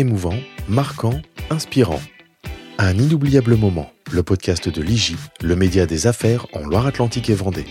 émouvant, 0.00 0.34
marquant, 0.66 1.20
inspirant. 1.50 2.00
Un 2.78 2.96
inoubliable 2.96 3.56
moment, 3.56 3.92
le 4.10 4.22
podcast 4.22 4.70
de 4.70 4.80
l'IGI, 4.82 5.16
le 5.42 5.54
média 5.56 5.84
des 5.84 6.06
affaires 6.06 6.46
en 6.54 6.60
Loire-Atlantique 6.60 7.28
et 7.28 7.34
Vendée. 7.34 7.66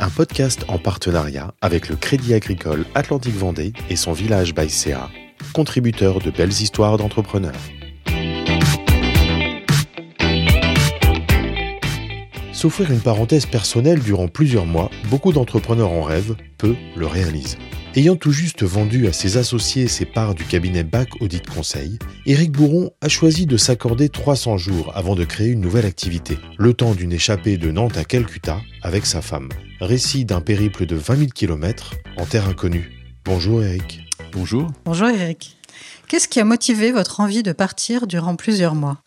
Un 0.00 0.08
podcast 0.08 0.64
en 0.68 0.78
partenariat 0.78 1.52
avec 1.60 1.90
le 1.90 1.96
Crédit 1.96 2.32
Agricole 2.32 2.86
Atlantique 2.94 3.36
Vendée 3.36 3.74
et 3.90 3.96
son 3.96 4.12
village 4.12 4.54
Baïséa, 4.54 5.10
contributeur 5.52 6.20
de 6.20 6.30
belles 6.30 6.48
histoires 6.48 6.96
d'entrepreneurs. 6.96 7.52
S'offrir 12.58 12.90
une 12.90 12.98
parenthèse 12.98 13.46
personnelle 13.46 14.00
durant 14.00 14.26
plusieurs 14.26 14.66
mois, 14.66 14.90
beaucoup 15.10 15.32
d'entrepreneurs 15.32 15.92
en 15.92 16.02
rêvent, 16.02 16.34
peu 16.58 16.74
le 16.96 17.06
réalisent. 17.06 17.56
Ayant 17.94 18.16
tout 18.16 18.32
juste 18.32 18.64
vendu 18.64 19.06
à 19.06 19.12
ses 19.12 19.36
associés 19.36 19.86
ses 19.86 20.04
parts 20.04 20.34
du 20.34 20.42
cabinet 20.42 20.82
BAC 20.82 21.08
Audit 21.20 21.48
Conseil, 21.48 22.00
Éric 22.26 22.50
Bourron 22.50 22.90
a 23.00 23.08
choisi 23.08 23.46
de 23.46 23.56
s'accorder 23.56 24.08
300 24.08 24.56
jours 24.58 24.90
avant 24.96 25.14
de 25.14 25.24
créer 25.24 25.50
une 25.50 25.60
nouvelle 25.60 25.86
activité, 25.86 26.36
le 26.58 26.74
temps 26.74 26.96
d'une 26.96 27.12
échappée 27.12 27.58
de 27.58 27.70
Nantes 27.70 27.96
à 27.96 28.02
Calcutta 28.02 28.60
avec 28.82 29.06
sa 29.06 29.22
femme. 29.22 29.50
Récit 29.80 30.24
d'un 30.24 30.40
périple 30.40 30.84
de 30.84 30.96
20 30.96 31.16
000 31.16 31.28
km 31.32 31.94
en 32.16 32.26
terre 32.26 32.48
inconnue. 32.48 32.90
Bonjour 33.24 33.62
Éric. 33.62 34.00
Bonjour. 34.32 34.66
Bonjour 34.84 35.06
Éric. 35.06 35.58
Qu'est-ce 36.08 36.26
qui 36.26 36.40
a 36.40 36.44
motivé 36.44 36.90
votre 36.90 37.20
envie 37.20 37.44
de 37.44 37.52
partir 37.52 38.08
durant 38.08 38.34
plusieurs 38.34 38.74
mois? 38.74 38.98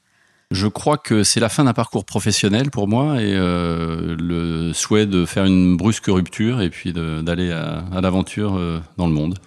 Je 0.51 0.67
crois 0.67 0.97
que 0.97 1.23
c'est 1.23 1.39
la 1.39 1.49
fin 1.49 1.63
d'un 1.63 1.73
parcours 1.73 2.03
professionnel 2.03 2.69
pour 2.69 2.87
moi 2.87 3.21
et 3.21 3.33
euh, 3.33 4.15
le 4.19 4.73
souhait 4.73 5.05
de 5.05 5.25
faire 5.25 5.45
une 5.45 5.77
brusque 5.77 6.07
rupture 6.07 6.61
et 6.61 6.69
puis 6.69 6.93
d'aller 6.93 7.51
à, 7.51 8.01
l'aventure 8.01 8.55
euh, 8.57 8.79
dans 8.97 9.07
le 9.07 9.13
monde. 9.13 9.39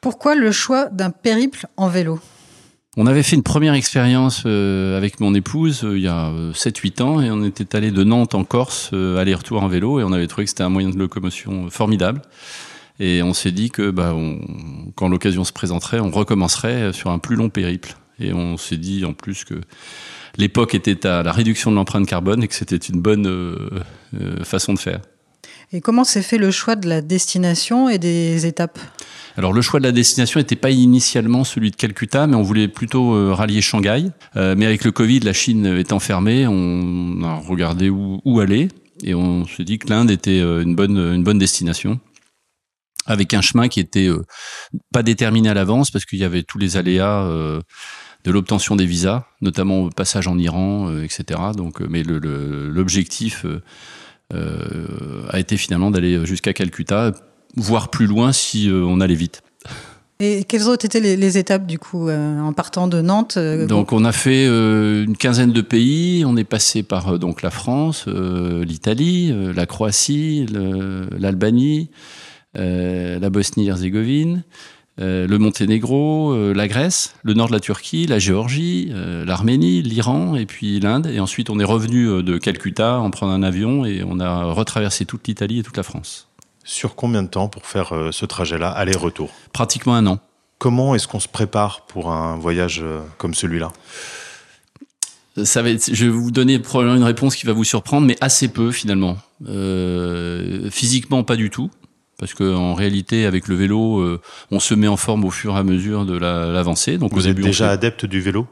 Pourquoi 0.00 0.34
le 0.34 0.50
choix 0.50 0.86
d'un 0.86 1.10
périple 1.10 1.66
en 1.76 1.88
vélo? 1.88 2.20
On 2.96 3.06
avait 3.06 3.22
fait 3.22 3.36
une 3.36 3.42
première 3.42 3.74
expérience 3.74 4.44
euh, 4.46 4.96
avec 4.96 5.20
mon 5.20 5.34
épouse 5.34 5.86
il 5.86 6.00
y 6.00 6.08
a 6.08 6.32
7-8 6.54 7.02
ans 7.02 7.20
et 7.20 7.30
on 7.30 7.44
était 7.44 7.76
allé 7.76 7.90
de 7.90 8.02
Nantes 8.02 8.34
en 8.34 8.44
Corse, 8.44 8.94
aller-retour 8.94 9.62
en 9.62 9.68
vélo 9.68 10.00
et 10.00 10.04
on 10.04 10.12
avait 10.12 10.26
trouvé 10.26 10.44
que 10.44 10.50
c'était 10.50 10.62
un 10.62 10.70
moyen 10.70 10.88
de 10.88 10.96
locomotion 10.96 11.68
formidable. 11.68 12.22
Et 12.98 13.22
on 13.22 13.34
s'est 13.34 13.50
dit 13.50 13.68
que 13.68 13.90
bah, 13.90 14.16
quand 14.94 15.08
l'occasion 15.08 15.44
se 15.44 15.52
présenterait, 15.52 16.00
on 16.00 16.10
recommencerait 16.10 16.94
sur 16.94 17.10
un 17.10 17.18
plus 17.18 17.36
long 17.36 17.50
périple. 17.50 17.94
Et 18.18 18.32
on 18.32 18.56
s'est 18.56 18.78
dit 18.78 19.04
en 19.04 19.12
plus 19.12 19.44
que 19.44 19.60
l'époque 20.38 20.74
était 20.74 21.06
à 21.06 21.22
la 21.22 21.32
réduction 21.32 21.70
de 21.70 21.76
l'empreinte 21.76 22.06
carbone 22.06 22.42
et 22.42 22.48
que 22.48 22.54
c'était 22.54 22.76
une 22.76 23.00
bonne 23.00 23.26
euh, 23.26 23.70
euh, 24.20 24.44
façon 24.44 24.74
de 24.74 24.78
faire. 24.78 25.00
Et 25.72 25.80
comment 25.80 26.04
s'est 26.04 26.22
fait 26.22 26.38
le 26.38 26.50
choix 26.50 26.76
de 26.76 26.88
la 26.88 27.00
destination 27.00 27.88
et 27.88 27.98
des 27.98 28.46
étapes? 28.46 28.78
Alors 29.36 29.52
le 29.52 29.60
choix 29.62 29.80
de 29.80 29.84
la 29.84 29.92
destination 29.92 30.38
n'était 30.38 30.56
pas 30.56 30.70
initialement 30.70 31.44
celui 31.44 31.70
de 31.70 31.76
Calcutta, 31.76 32.26
mais 32.26 32.36
on 32.36 32.42
voulait 32.42 32.68
plutôt 32.68 33.14
euh, 33.14 33.34
rallier 33.34 33.60
Shanghai. 33.60 34.10
mais 34.34 34.66
avec 34.66 34.84
le 34.84 34.92
Covid, 34.92 35.20
la 35.20 35.32
Chine 35.32 35.66
étant 35.78 35.98
fermée, 35.98 36.46
on 36.46 37.22
a 37.22 37.34
regardé 37.34 37.90
où, 37.90 38.20
où 38.24 38.40
aller 38.40 38.68
et 39.02 39.14
on 39.14 39.46
s'est 39.46 39.64
dit 39.64 39.78
que 39.78 39.88
l'Inde 39.88 40.10
était 40.10 40.40
une 40.40 40.74
bonne, 40.74 40.96
une 40.96 41.22
bonne 41.22 41.38
destination 41.38 42.00
avec 43.04 43.34
un 43.34 43.42
chemin 43.42 43.68
qui 43.68 43.78
était 43.78 44.08
pas 44.92 45.02
déterminé 45.02 45.50
à 45.50 45.54
l'avance 45.54 45.90
parce 45.90 46.06
qu'il 46.06 46.18
y 46.18 46.24
avait 46.24 46.42
tous 46.42 46.58
les 46.58 46.76
aléas 46.76 47.28
de 48.26 48.32
l'obtention 48.32 48.74
des 48.74 48.86
visas, 48.86 49.24
notamment 49.40 49.84
au 49.84 49.90
passage 49.90 50.26
en 50.26 50.36
Iran, 50.36 50.88
euh, 50.90 51.04
etc. 51.04 51.40
Donc, 51.56 51.80
euh, 51.80 51.86
mais 51.88 52.02
l'objectif 52.02 53.46
euh, 54.34 55.26
a 55.30 55.38
été 55.38 55.56
finalement 55.56 55.92
d'aller 55.92 56.26
jusqu'à 56.26 56.52
Calcutta, 56.52 57.12
voire 57.56 57.88
plus 57.88 58.06
loin 58.06 58.32
si 58.32 58.68
on 58.70 59.00
allait 59.00 59.14
vite. 59.14 59.42
Et 60.18 60.44
quelles 60.44 60.68
ont 60.68 60.74
été 60.74 60.98
les, 60.98 61.38
étapes 61.38 61.66
du 61.66 61.78
coup 61.78 62.08
en 62.10 62.52
partant 62.54 62.88
de 62.88 63.02
Nantes 63.02 63.38
Donc 63.38 63.92
on 63.92 64.04
a 64.04 64.12
fait 64.12 64.46
une 64.46 65.14
quinzaine 65.16 65.52
de 65.52 65.60
pays. 65.60 66.24
On 66.26 66.38
est 66.38 66.44
passé 66.44 66.82
par 66.82 67.18
donc 67.18 67.42
la 67.42 67.50
France, 67.50 68.06
l'Italie, 68.08 69.34
la 69.54 69.66
Croatie, 69.66 70.46
l'Albanie, 71.18 71.90
la 72.54 73.30
Bosnie-Herzégovine, 73.30 74.42
euh, 74.98 75.26
le 75.26 75.38
Monténégro, 75.38 76.32
euh, 76.32 76.54
la 76.54 76.68
Grèce, 76.68 77.14
le 77.22 77.34
nord 77.34 77.48
de 77.48 77.52
la 77.52 77.60
Turquie, 77.60 78.06
la 78.06 78.18
Géorgie, 78.18 78.88
euh, 78.92 79.26
l'Arménie, 79.26 79.82
l'Iran 79.82 80.36
et 80.36 80.46
puis 80.46 80.80
l'Inde. 80.80 81.06
Et 81.06 81.20
ensuite, 81.20 81.50
on 81.50 81.60
est 81.60 81.64
revenu 81.64 82.22
de 82.22 82.38
Calcutta 82.38 82.98
en 82.98 83.10
prenant 83.10 83.32
un 83.32 83.42
avion 83.42 83.84
et 83.84 84.02
on 84.06 84.20
a 84.20 84.44
retraversé 84.44 85.04
toute 85.04 85.28
l'Italie 85.28 85.58
et 85.58 85.62
toute 85.62 85.76
la 85.76 85.82
France. 85.82 86.28
Sur 86.64 86.94
combien 86.94 87.22
de 87.22 87.28
temps 87.28 87.48
pour 87.48 87.66
faire 87.66 87.92
ce 88.10 88.26
trajet-là, 88.26 88.70
aller-retour? 88.70 89.30
Pratiquement 89.52 89.94
un 89.94 90.06
an. 90.06 90.18
Comment 90.58 90.94
est-ce 90.94 91.06
qu'on 91.06 91.20
se 91.20 91.28
prépare 91.28 91.82
pour 91.82 92.10
un 92.10 92.36
voyage 92.36 92.82
comme 93.18 93.34
celui-là? 93.34 93.72
Ça 95.44 95.60
va 95.60 95.68
être, 95.68 95.94
je 95.94 96.06
vais 96.06 96.10
vous 96.10 96.30
donner 96.30 96.58
probablement 96.58 96.96
une 96.96 97.04
réponse 97.04 97.36
qui 97.36 97.46
va 97.46 97.52
vous 97.52 97.62
surprendre, 97.62 98.06
mais 98.06 98.16
assez 98.22 98.48
peu 98.48 98.72
finalement. 98.72 99.18
physiquement, 100.70 101.22
pas 101.22 101.36
du 101.36 101.50
tout 101.50 101.70
parce 102.18 102.34
qu'en 102.34 102.74
réalité, 102.74 103.26
avec 103.26 103.48
le 103.48 103.54
vélo, 103.54 104.00
euh, 104.00 104.20
on 104.50 104.60
se 104.60 104.74
met 104.74 104.88
en 104.88 104.96
forme 104.96 105.24
au 105.24 105.30
fur 105.30 105.54
et 105.54 105.58
à 105.58 105.64
mesure 105.64 106.06
de 106.06 106.16
l'avancée. 106.16 106.98
Donc, 106.98 107.12
vous 107.12 107.28
êtes 107.28 107.36
déjà 107.36 107.70
adepte 107.70 108.06
du 108.06 108.20
vélo? 108.20 108.46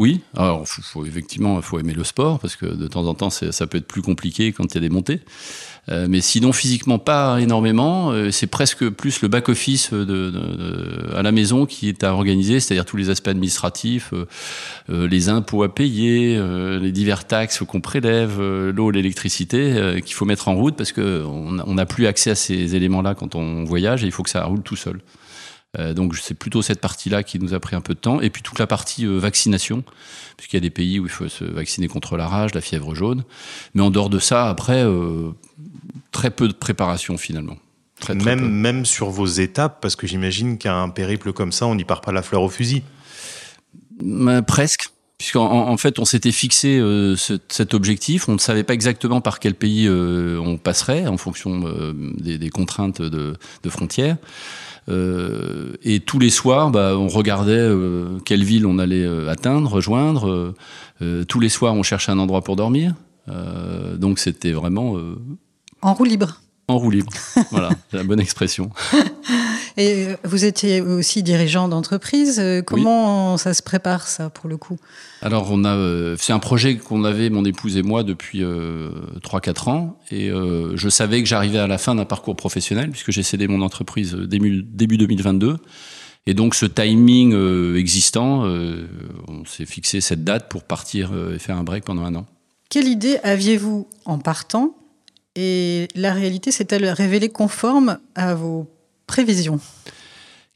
Oui, 0.00 0.22
alors 0.34 0.64
effectivement, 1.06 1.56
il 1.58 1.62
faut 1.62 1.78
aimer 1.78 1.92
le 1.92 2.02
sport 2.02 2.38
parce 2.38 2.56
que 2.56 2.64
de 2.64 2.88
temps 2.88 3.04
en 3.04 3.12
temps, 3.12 3.28
ça 3.28 3.66
peut 3.66 3.76
être 3.76 3.86
plus 3.86 4.00
compliqué 4.00 4.50
quand 4.52 4.64
il 4.64 4.74
y 4.74 4.78
a 4.78 4.80
des 4.80 4.88
montées. 4.88 5.20
Euh, 5.90 6.06
mais 6.08 6.22
sinon, 6.22 6.52
physiquement, 6.52 6.98
pas 6.98 7.38
énormément. 7.42 8.10
Euh, 8.10 8.30
c'est 8.30 8.46
presque 8.46 8.88
plus 8.88 9.20
le 9.20 9.28
back-office 9.28 9.92
à 9.92 11.22
la 11.22 11.30
maison 11.30 11.66
qui 11.66 11.90
est 11.90 12.04
à 12.04 12.14
organiser, 12.14 12.58
c'est-à-dire 12.58 12.86
tous 12.86 12.96
les 12.96 13.10
aspects 13.10 13.28
administratifs, 13.28 14.14
euh, 14.88 15.06
les 15.06 15.28
impôts 15.28 15.62
à 15.62 15.74
payer, 15.74 16.40
les 16.80 16.92
divers 16.92 17.26
taxes 17.26 17.62
qu'on 17.62 17.82
prélève, 17.82 18.40
l'eau, 18.40 18.90
l'électricité, 18.90 20.00
qu'il 20.02 20.14
faut 20.14 20.24
mettre 20.24 20.48
en 20.48 20.54
route 20.54 20.74
parce 20.74 20.92
qu'on 20.92 21.52
n'a 21.52 21.86
plus 21.86 22.06
accès 22.06 22.30
à 22.30 22.34
ces 22.34 22.76
éléments-là 22.76 23.14
quand 23.14 23.34
on 23.34 23.64
voyage 23.64 24.04
et 24.04 24.06
il 24.06 24.12
faut 24.12 24.22
que 24.22 24.30
ça 24.30 24.42
roule 24.44 24.62
tout 24.62 24.76
seul. 24.76 25.00
Euh, 25.78 25.94
donc 25.94 26.16
c'est 26.16 26.34
plutôt 26.34 26.60
cette 26.60 26.80
partie-là 26.80 27.22
qui 27.22 27.38
nous 27.38 27.54
a 27.54 27.60
pris 27.60 27.74
un 27.74 27.80
peu 27.80 27.94
de 27.94 27.98
temps. 27.98 28.20
Et 28.20 28.28
puis 28.30 28.42
toute 28.42 28.58
la 28.58 28.66
partie 28.66 29.06
euh, 29.06 29.18
vaccination, 29.18 29.84
puisqu'il 30.36 30.56
y 30.56 30.58
a 30.58 30.60
des 30.60 30.70
pays 30.70 30.98
où 31.00 31.04
il 31.04 31.10
faut 31.10 31.28
se 31.28 31.44
vacciner 31.44 31.88
contre 31.88 32.16
la 32.16 32.28
rage, 32.28 32.54
la 32.54 32.60
fièvre 32.60 32.94
jaune. 32.94 33.24
Mais 33.74 33.82
en 33.82 33.90
dehors 33.90 34.10
de 34.10 34.18
ça, 34.18 34.48
après, 34.48 34.84
euh, 34.84 35.30
très 36.10 36.30
peu 36.30 36.46
de 36.46 36.52
préparation 36.52 37.16
finalement. 37.16 37.56
même, 38.14 38.46
même 38.50 38.84
sur 38.84 39.08
vos 39.08 39.26
étapes, 39.26 39.80
parce 39.80 39.96
que 39.96 40.06
j'imagine 40.06 40.58
qu'un 40.58 40.90
périple 40.90 41.32
comme 41.32 41.52
ça, 41.52 41.66
on 41.66 41.74
n'y 41.74 41.84
part 41.84 42.02
pas 42.02 42.12
la 42.12 42.22
fleur 42.22 42.42
au 42.42 42.50
fusil. 42.50 42.82
presque. 44.46 44.88
Puisqu'en 45.18 45.68
en 45.68 45.76
fait, 45.76 46.00
on 46.00 46.04
s'était 46.04 46.32
fixé 46.32 46.82
cet 47.48 47.74
objectif, 47.74 48.28
on 48.28 48.32
ne 48.32 48.38
savait 48.38 48.64
pas 48.64 48.74
exactement 48.74 49.20
par 49.20 49.38
quel 49.38 49.54
pays 49.54 49.88
on 49.88 50.58
passerait 50.58 51.06
en 51.06 51.16
fonction 51.16 51.62
des, 52.18 52.50
contraintes 52.50 53.00
de, 53.00 53.36
de 53.62 53.70
frontières. 53.70 54.16
Euh, 54.88 55.74
et 55.82 56.00
tous 56.00 56.18
les 56.18 56.30
soirs, 56.30 56.70
bah, 56.70 56.96
on 56.96 57.08
regardait 57.08 57.52
euh, 57.52 58.18
quelle 58.24 58.44
ville 58.44 58.66
on 58.66 58.78
allait 58.78 59.04
euh, 59.04 59.30
atteindre, 59.30 59.70
rejoindre. 59.70 60.54
tous 61.28 61.40
les 61.40 61.48
soirs, 61.48 61.74
on 61.74 61.82
cherchait 61.82 62.12
un 62.12 62.18
endroit 62.18 62.42
pour 62.42 62.56
dormir. 62.56 62.94
donc 63.96 64.18
c'était 64.18 64.52
vraiment... 64.52 64.96
en 65.80 65.94
roue 65.94 66.04
libre. 66.04 66.40
En 66.68 66.78
roue 66.78 66.90
libre, 66.90 67.12
voilà, 67.50 67.70
c'est 67.90 67.96
la 67.96 68.04
bonne 68.04 68.20
expression. 68.20 68.70
Et 69.76 70.08
vous 70.24 70.44
étiez 70.44 70.80
aussi 70.80 71.22
dirigeant 71.22 71.66
d'entreprise. 71.66 72.42
Comment 72.66 73.38
ça 73.38 73.54
se 73.54 73.62
prépare 73.62 74.06
ça 74.06 74.28
pour 74.28 74.48
le 74.48 74.56
coup? 74.56 74.78
Alors 75.22 75.48
on 75.50 75.64
a, 75.64 76.16
c'est 76.18 76.32
un 76.32 76.38
projet 76.38 76.76
qu'on 76.76 77.04
avait 77.04 77.30
mon 77.30 77.44
épouse 77.44 77.76
et 77.76 77.82
moi 77.82 78.02
depuis 78.02 78.42
euh, 78.42 78.90
3-4 79.22 79.70
ans, 79.70 79.98
et 80.10 80.30
euh, 80.30 80.76
je 80.76 80.88
savais 80.88 81.22
que 81.22 81.28
j'arrivais 81.28 81.58
à 81.58 81.66
la 81.66 81.78
fin 81.78 81.94
d'un 81.94 82.04
parcours 82.04 82.36
professionnel 82.36 82.90
puisque 82.90 83.12
j'ai 83.12 83.22
cédé 83.22 83.48
mon 83.48 83.62
entreprise 83.62 84.14
début, 84.14 84.62
début 84.62 84.98
2022. 84.98 85.56
Et 86.26 86.34
donc 86.34 86.54
ce 86.54 86.66
timing 86.66 87.32
euh, 87.34 87.76
existant, 87.76 88.44
euh, 88.44 88.86
on 89.26 89.44
s'est 89.44 89.66
fixé 89.66 90.00
cette 90.00 90.22
date 90.22 90.48
pour 90.48 90.64
partir 90.64 91.10
et 91.34 91.38
faire 91.38 91.56
un 91.56 91.64
break 91.64 91.84
pendant 91.84 92.04
un 92.04 92.14
an. 92.14 92.26
Quelle 92.68 92.88
idée 92.88 93.18
aviez-vous 93.22 93.88
en 94.04 94.18
partant 94.18 94.74
et 95.36 95.88
la 95.94 96.12
réalité 96.12 96.50
s'est-elle 96.50 96.86
révélée 96.86 97.28
conforme 97.28 97.98
à 98.14 98.34
vos 98.34 98.68
prévisions 99.06 99.60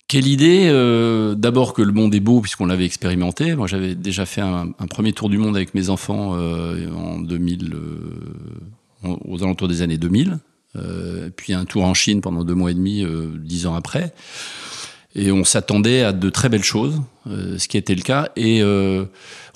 quelle 0.08 0.28
idée 0.28 0.68
euh, 0.70 1.34
D'abord 1.34 1.72
que 1.72 1.82
le 1.82 1.90
monde 1.90 2.14
est 2.14 2.20
beau 2.20 2.40
puisqu'on 2.40 2.66
l'avait 2.66 2.84
expérimenté. 2.84 3.56
Moi, 3.56 3.66
j'avais 3.66 3.96
déjà 3.96 4.24
fait 4.24 4.40
un, 4.40 4.70
premier 4.88 5.12
tour 5.12 5.28
du 5.28 5.36
monde 5.36 5.56
avec 5.56 5.74
mes 5.74 5.90
enfants 5.90 6.34
euh, 6.36 6.88
en 6.92 7.18
2000, 7.18 7.74
euh, 7.74 9.16
aux 9.24 9.42
alentours 9.42 9.66
des 9.66 9.82
années 9.82 9.98
2000. 9.98 10.38
puis 11.34 11.54
un 11.54 11.64
tour 11.64 11.84
en 11.84 11.94
Chine 11.94 12.20
pendant 12.20 12.44
deux 12.44 12.54
mois 12.54 12.70
et 12.70 12.74
demi, 12.74 13.04
dix 13.38 13.66
ans 13.66 13.74
après. 13.74 14.14
Et 15.16 15.32
on 15.32 15.42
s'attendait 15.42 16.02
à 16.02 16.12
de 16.12 16.30
très 16.30 16.48
belles 16.48 16.62
choses, 16.62 17.00
ce 17.26 17.66
qui 17.66 17.76
était 17.76 17.94
le 17.94 18.02
cas. 18.02 18.28
Et 18.36 18.62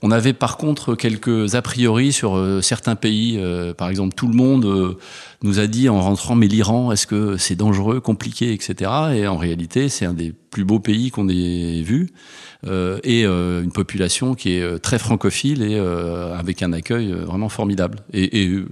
on 0.03 0.11
avait 0.11 0.33
par 0.33 0.57
contre 0.57 0.95
quelques 0.95 1.55
a 1.55 1.63
priori 1.63 2.13
sur 2.13 2.37
euh, 2.37 2.63
certains 2.63 2.97
pays. 2.97 3.37
Euh, 3.39 3.75
par 3.75 3.91
exemple, 3.91 4.15
tout 4.15 4.29
le 4.29 4.35
monde 4.35 4.65
euh, 4.65 4.99
nous 5.43 5.59
a 5.59 5.67
dit 5.67 5.89
en 5.89 6.01
rentrant, 6.01 6.35
mais 6.35 6.47
l'Iran, 6.47 6.91
est-ce 6.91 7.07
que 7.07 7.37
c'est 7.37 7.55
dangereux, 7.55 8.01
compliqué, 8.01 8.53
etc. 8.53 8.91
Et 9.15 9.27
en 9.27 9.37
réalité, 9.37 9.89
c'est 9.89 10.07
un 10.07 10.15
des 10.15 10.33
plus 10.33 10.65
beaux 10.65 10.81
pays 10.81 11.11
qu'on 11.11 11.29
ait 11.29 11.83
vu. 11.83 12.11
et 12.67 13.25
une 13.25 13.73
population 13.73 14.35
qui 14.35 14.53
est 14.53 14.79
très 14.81 14.99
francophile 14.99 15.63
et 15.63 15.79
avec 15.79 16.63
un 16.63 16.73
accueil 16.73 17.13
vraiment 17.13 17.49
formidable. 17.49 18.01
Et, 18.13 18.43
et 18.43 18.65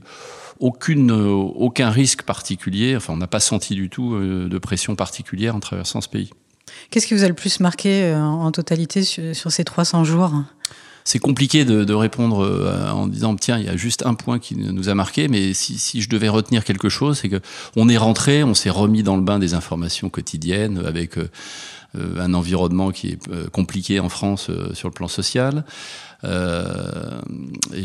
aucune, 0.58 1.12
aucun 1.12 1.90
risque 1.90 2.23
particulier. 2.23 2.96
Enfin, 2.96 3.12
on 3.12 3.19
n'a 3.19 3.29
pas 3.29 3.40
senti 3.40 3.75
du 3.76 3.88
tout 3.88 4.19
de 4.19 4.58
pression 4.58 4.96
particulière 4.96 5.55
en 5.55 5.61
traversant 5.61 6.00
ce 6.00 6.08
pays. 6.08 6.31
Qu'est-ce 6.90 7.06
qui 7.06 7.14
vous 7.14 7.25
a 7.25 7.29
le 7.29 7.35
plus 7.35 7.61
marqué 7.61 8.14
en 8.14 8.50
totalité 8.50 9.02
sur, 9.02 9.52
ces 9.52 9.64
300 9.64 10.05
jours? 10.05 10.32
C'est 11.05 11.19
compliqué 11.19 11.64
de, 11.64 11.94
répondre 11.94 12.44
euh, 12.44 12.90
en 12.90 13.06
disant 13.06 13.35
tiens 13.35 13.58
il 13.58 13.64
y 13.64 13.69
a 13.70 13.76
juste 13.79 14.05
un 14.05 14.12
point 14.12 14.38
qui 14.38 14.56
nous 14.56 14.90
a 14.90 14.94
marqué 14.94 15.26
mais 15.26 15.55
si, 15.55 16.02
je 16.02 16.08
devais 16.11 16.29
retenir 16.29 16.64
quelque 16.64 16.90
chose 16.90 17.19
c'est 17.19 17.31
que 17.31 17.40
on 17.76 17.88
est 17.88 17.96
rentré 17.96 18.44
on 18.44 18.52
s'est 18.52 18.69
remis 18.69 19.02
dans 19.02 19.17
le 19.17 19.23
bain 19.23 19.38
des 19.38 19.55
informations 19.55 20.11
quotidiennes 20.11 20.82
avec 20.85 21.17
euh, 21.17 21.31
euh, 21.96 22.20
un 22.20 22.35
environnement 22.35 22.90
qui 22.90 23.08
est 23.08 23.50
compliqué 23.52 24.00
en 24.00 24.11
France 24.11 24.50
sur 24.75 24.88
le 24.88 24.94
plan 24.94 25.08
social. 25.08 25.64
Et 26.25 26.26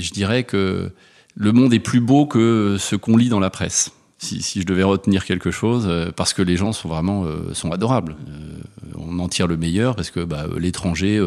je 0.01 0.11
dirais 0.11 0.44
que 0.44 0.91
le 1.35 1.51
monde 1.53 1.73
est 1.73 1.79
plus 1.79 2.01
beau 2.01 2.25
que 2.25 2.75
ce 2.77 2.97
qu'on 2.97 3.15
lit 3.15 3.29
dans 3.29 3.39
la 3.39 3.50
presse 3.50 3.91
si, 4.23 4.61
je 4.61 4.65
devais 4.65 4.83
retenir 4.83 5.25
quelque 5.25 5.51
chose, 5.51 5.85
euh, 5.87 6.11
parce 6.15 6.33
que 6.33 6.41
les 6.41 6.57
gens 6.57 6.71
sont 6.73 6.89
vraiment 6.89 7.25
euh, 7.25 7.53
sont 7.53 7.71
adorables. 7.71 8.15
Euh, 8.27 8.93
on 8.97 9.19
en 9.19 9.27
tire 9.27 9.47
le 9.47 9.57
meilleur 9.57 9.95
parce 9.95 10.11
que 10.11 10.21
bah, 10.21 10.45
l'étranger, 10.57 11.21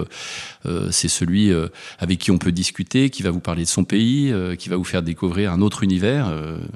c'est 0.91 1.09
celui 1.09 1.53
avec 1.99 2.19
qui 2.19 2.31
on 2.31 2.39
peut 2.39 2.53
discuter, 2.53 3.11
qui 3.11 3.23
va 3.23 3.31
vous 3.31 3.41
parler 3.41 3.65
de 3.65 3.69
son 3.69 3.85
pays, 3.85 4.33
qui 4.59 4.69
va 4.69 4.77
vous 4.77 4.85
faire 4.85 5.03
découvrir 5.03 5.53
un 5.53 5.61
autre 5.61 5.83
univers. 5.83 6.33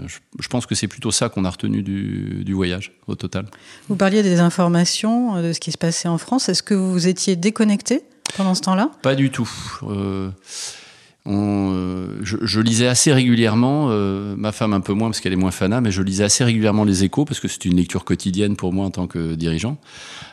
Je, 0.06 0.48
pense 0.48 0.66
que 0.66 0.74
c'est 0.74 0.88
plutôt 0.88 1.10
ça 1.10 1.28
qu'on 1.28 1.44
a 1.44 1.50
retenu 1.50 1.82
du, 1.82 2.42
du, 2.44 2.52
voyage 2.52 2.92
au 3.06 3.14
total. 3.14 3.46
Vous 3.88 3.96
parliez 3.96 4.22
des 4.22 4.40
informations 4.40 5.40
de 5.40 5.52
ce 5.52 5.60
qui 5.60 5.72
se 5.72 5.78
passait 5.78 6.08
en 6.08 6.18
France. 6.18 6.48
Est-ce 6.48 6.62
que 6.62 6.74
vous 6.74 7.06
étiez 7.06 7.36
déconnecté 7.36 8.02
pendant 8.36 8.54
ce 8.54 8.62
temps-là? 8.62 8.90
Pas 9.02 9.14
du 9.14 9.30
tout. 9.30 9.50
Euh, 11.26 12.18
je, 12.22 12.60
lisais 12.60 12.86
assez 12.86 13.12
régulièrement, 13.12 13.88
euh, 13.90 14.34
ma 14.36 14.52
femme 14.52 14.72
un 14.72 14.80
peu 14.80 14.94
moins 14.94 15.08
parce 15.08 15.20
qu'elle 15.20 15.34
est 15.34 15.36
moins 15.36 15.50
fana, 15.50 15.80
mais 15.80 15.90
je 15.90 16.02
lisais 16.02 16.24
assez 16.24 16.44
régulièrement 16.44 16.84
les 16.84 17.04
échos 17.04 17.26
parce 17.26 17.40
que 17.40 17.48
c'est 17.48 17.64
une 17.66 17.76
lecture 17.76 18.04
quotidienne 18.04 18.56
pour 18.56 18.72
moi 18.72 18.86
en 18.86 18.90
tant 18.90 19.06
que 19.06 19.34
dirigeant. 19.34 19.76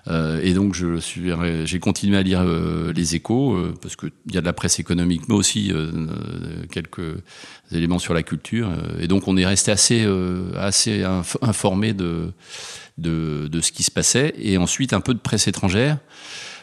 Euh, 0.07 0.39
et 0.41 0.53
donc 0.53 0.75
j'ai 0.75 1.79
continué 1.79 2.17
à 2.17 2.23
lire 2.23 2.43
les 2.43 3.15
échos 3.15 3.57
parce 3.81 3.95
qu'il 3.95 4.11
y 4.31 4.37
a 4.37 4.41
de 4.41 4.45
la 4.45 4.53
presse 4.53 4.79
économique, 4.79 5.23
mais 5.27 5.35
aussi 5.35 5.71
quelques 6.71 7.17
éléments 7.71 7.99
sur 7.99 8.13
la 8.13 8.23
culture. 8.23 8.71
et 8.99 9.07
donc 9.07 9.27
on 9.27 9.35
est 9.35 9.45
resté 9.45 9.71
assez, 9.71 10.07
assez 10.57 11.03
informé 11.41 11.93
de, 11.93 12.31
de 12.97 13.61
ce 13.61 13.71
qui 13.71 13.83
se 13.83 13.91
passait. 13.91 14.33
Et 14.37 14.57
ensuite 14.57 14.93
un 14.93 15.01
peu 15.01 15.13
de 15.13 15.19
presse 15.19 15.47
étrangère 15.47 15.97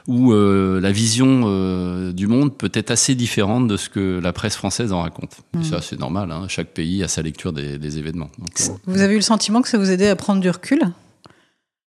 où 0.06 0.33
euh, 0.33 0.81
la 0.81 0.93
vision 0.93 1.45
euh, 1.47 2.12
du 2.12 2.27
monde 2.27 2.56
peut 2.56 2.71
être 2.75 2.91
assez 2.91 3.15
différente 3.15 3.69
de 3.69 3.77
ce 3.77 3.89
que 3.89 4.21
la 4.23 4.33
presse 4.33 4.56
française 4.56 4.93
en 4.93 5.03
raconte. 5.03 5.39
Et 5.55 5.59
mm. 5.59 5.65
ça, 5.65 5.81
c'est 5.81 5.99
normal. 5.99 6.31
Hein. 6.31 6.47
chaque 6.49 6.69
pays 6.69 7.03
a 7.03 7.09
sa 7.09 7.23
lecture 7.23 7.53
des, 7.53 7.99
événements. 7.99 8.31
Euh, 8.41 8.73
vous 8.87 9.01
avez 9.01 9.15
eu 9.15 9.19
le 9.19 9.23
sentiment 9.23 9.62
que 9.62 9.69
ça 9.69 9.79
vous 9.79 9.91
aidait 9.91 10.09
à 10.09 10.17
prendre 10.17 10.41
du 10.41 10.51
recul? 10.51 10.81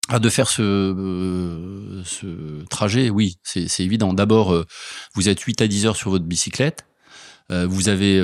Ah, 0.10 0.20
de 0.20 0.30
faire 0.30 0.48
ce, 0.48 2.02
ce 2.06 2.64
trajet, 2.70 3.10
oui, 3.10 3.36
c'est 3.44 3.68
évident. 3.82 4.14
D'abord, 4.14 4.56
vous 5.16 5.28
êtes 5.28 5.42
8 5.42 5.62
à 5.62 5.68
10 5.68 5.86
heures 5.86 5.96
sur 5.98 6.12
votre 6.12 6.24
bicyclette. 6.24 6.86
vous 7.50 7.90
avez, 7.90 8.22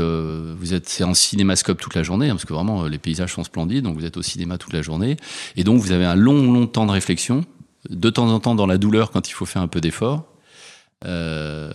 vous 0.57 0.73
êtes 0.73 1.03
en 1.05 1.13
cinémascope 1.13 1.81
toute 1.81 1.95
la 1.95 2.03
journée, 2.03 2.29
hein, 2.29 2.35
parce 2.35 2.45
que 2.45 2.53
vraiment 2.53 2.85
les 2.85 2.99
paysages 2.99 3.33
sont 3.33 3.43
splendides, 3.43 3.83
donc 3.83 3.97
vous 3.97 4.05
êtes 4.05 4.15
au 4.15 4.21
cinéma 4.21 4.57
toute 4.57 4.71
la 4.71 4.81
journée, 4.81 5.17
et 5.57 5.65
donc 5.65 5.81
vous 5.81 5.91
avez 5.91 6.05
un 6.05 6.15
long, 6.15 6.53
long 6.53 6.67
temps 6.67 6.85
de 6.85 6.91
réflexion 6.91 7.43
de 7.89 8.09
temps 8.09 8.29
en 8.29 8.39
temps 8.39 8.55
dans 8.55 8.67
la 8.67 8.77
douleur 8.77 9.11
quand 9.11 9.29
il 9.29 9.33
faut 9.33 9.45
faire 9.45 9.61
un 9.61 9.67
peu 9.67 9.81
d'effort. 9.81 10.25
Euh, 11.05 11.71